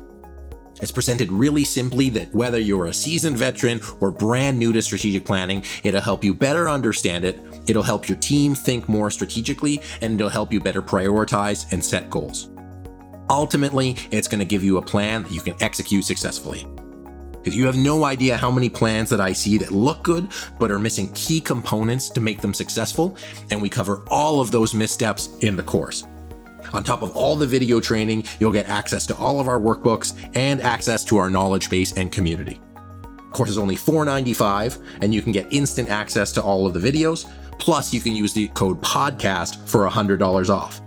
It's 0.82 0.94
presented 0.94 1.30
really 1.34 1.66
simply 1.66 2.10
that 2.12 2.34
whether 2.34 2.60
you're 2.60 2.86
a 2.86 2.94
seasoned 2.94 3.38
veteran 3.38 3.82
or 4.00 4.10
brand 4.10 4.58
new 4.58 4.72
to 4.72 4.82
strategic 4.82 5.26
planning, 5.26 5.66
it'll 5.84 6.00
help 6.00 6.24
you 6.24 6.34
better 6.34 6.70
understand 6.70 7.26
it, 7.26 7.38
it'll 7.68 7.84
help 7.84 8.08
your 8.08 8.18
team 8.20 8.56
think 8.56 8.88
more 8.88 9.12
strategically, 9.12 9.82
and 10.00 10.14
it'll 10.16 10.30
help 10.30 10.54
you 10.54 10.62
better 10.62 10.82
prioritize 10.82 11.70
and 11.74 11.84
set 11.84 12.10
goals. 12.10 12.50
Ultimately, 13.30 13.98
it's 14.12 14.30
going 14.30 14.40
to 14.40 14.46
give 14.46 14.64
you 14.64 14.78
a 14.78 14.82
plan 14.82 15.24
that 15.24 15.34
you 15.34 15.42
can 15.42 15.56
execute 15.60 16.06
successfully 16.06 16.66
because 17.40 17.56
you 17.56 17.66
have 17.66 17.78
no 17.78 18.06
idea 18.06 18.38
how 18.38 18.52
many 18.52 18.70
plans 18.70 19.10
that 19.10 19.22
I 19.22 19.34
see 19.34 19.58
that 19.58 19.72
look 19.72 20.04
good 20.04 20.28
but 20.60 20.72
are 20.72 20.80
missing 20.80 21.12
key 21.14 21.42
components 21.42 22.10
to 22.12 22.22
make 22.22 22.42
them 22.42 22.54
successful, 22.54 23.18
and 23.52 23.62
we 23.62 23.70
cover 23.70 24.04
all 24.10 24.42
of 24.42 24.52
those 24.52 24.74
missteps 24.74 25.30
in 25.40 25.56
the 25.56 25.64
course. 25.64 26.06
On 26.74 26.84
top 26.84 27.02
of 27.02 27.16
all 27.16 27.36
the 27.36 27.48
video 27.48 27.80
training, 27.80 28.26
you'll 28.40 28.52
get 28.52 28.70
access 28.70 29.06
to 29.08 29.16
all 29.18 29.40
of 29.40 29.48
our 29.48 29.60
workbooks 29.60 30.14
and 30.36 30.62
access 30.62 31.04
to 31.06 31.18
our 31.18 31.30
knowledge 31.30 31.70
base 31.70 31.94
and 31.94 32.12
community. 32.12 32.62
Course 33.32 33.50
is 33.50 33.58
only 33.58 33.76
$4.95, 33.76 34.82
and 35.02 35.14
you 35.14 35.22
can 35.22 35.32
get 35.32 35.52
instant 35.52 35.90
access 35.90 36.32
to 36.34 36.42
all 36.42 36.66
of 36.66 36.74
the 36.74 36.80
videos. 36.80 37.30
Plus, 37.60 37.94
you 37.94 38.02
can 38.02 38.16
use 38.16 38.34
the 38.34 38.48
code 38.50 38.82
PODCAST 38.82 39.68
for 39.68 39.88
$100 39.88 40.50
off. 40.50 40.82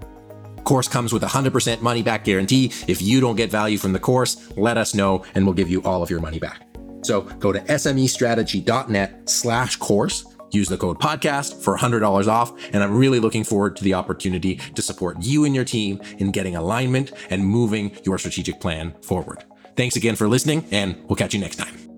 Course 0.64 0.88
comes 0.88 1.12
with 1.12 1.22
a 1.22 1.28
100% 1.28 1.80
money 1.80 2.02
back 2.02 2.24
guarantee. 2.24 2.72
If 2.86 3.02
you 3.02 3.20
don't 3.20 3.36
get 3.36 3.50
value 3.50 3.78
from 3.78 3.92
the 3.92 3.98
course, 3.98 4.52
let 4.56 4.76
us 4.76 4.94
know 4.94 5.24
and 5.34 5.44
we'll 5.44 5.54
give 5.54 5.70
you 5.70 5.82
all 5.82 6.02
of 6.02 6.10
your 6.10 6.20
money 6.20 6.38
back. 6.38 6.66
So 7.02 7.22
go 7.22 7.52
to 7.52 7.60
smestrategy.net 7.60 9.28
slash 9.28 9.76
course. 9.76 10.24
Use 10.52 10.68
the 10.68 10.76
code 10.76 11.00
podcast 11.00 11.62
for 11.62 11.76
$100 11.76 12.28
off. 12.28 12.52
And 12.72 12.82
I'm 12.82 12.96
really 12.96 13.20
looking 13.20 13.42
forward 13.42 13.76
to 13.76 13.84
the 13.84 13.94
opportunity 13.94 14.56
to 14.56 14.82
support 14.82 15.16
you 15.20 15.44
and 15.44 15.54
your 15.54 15.64
team 15.64 16.00
in 16.18 16.30
getting 16.30 16.56
alignment 16.56 17.12
and 17.30 17.44
moving 17.44 17.96
your 18.04 18.18
strategic 18.18 18.60
plan 18.60 18.94
forward. 19.02 19.44
Thanks 19.76 19.96
again 19.96 20.16
for 20.16 20.28
listening, 20.28 20.66
and 20.70 21.02
we'll 21.08 21.16
catch 21.16 21.32
you 21.32 21.40
next 21.40 21.56
time. 21.56 21.91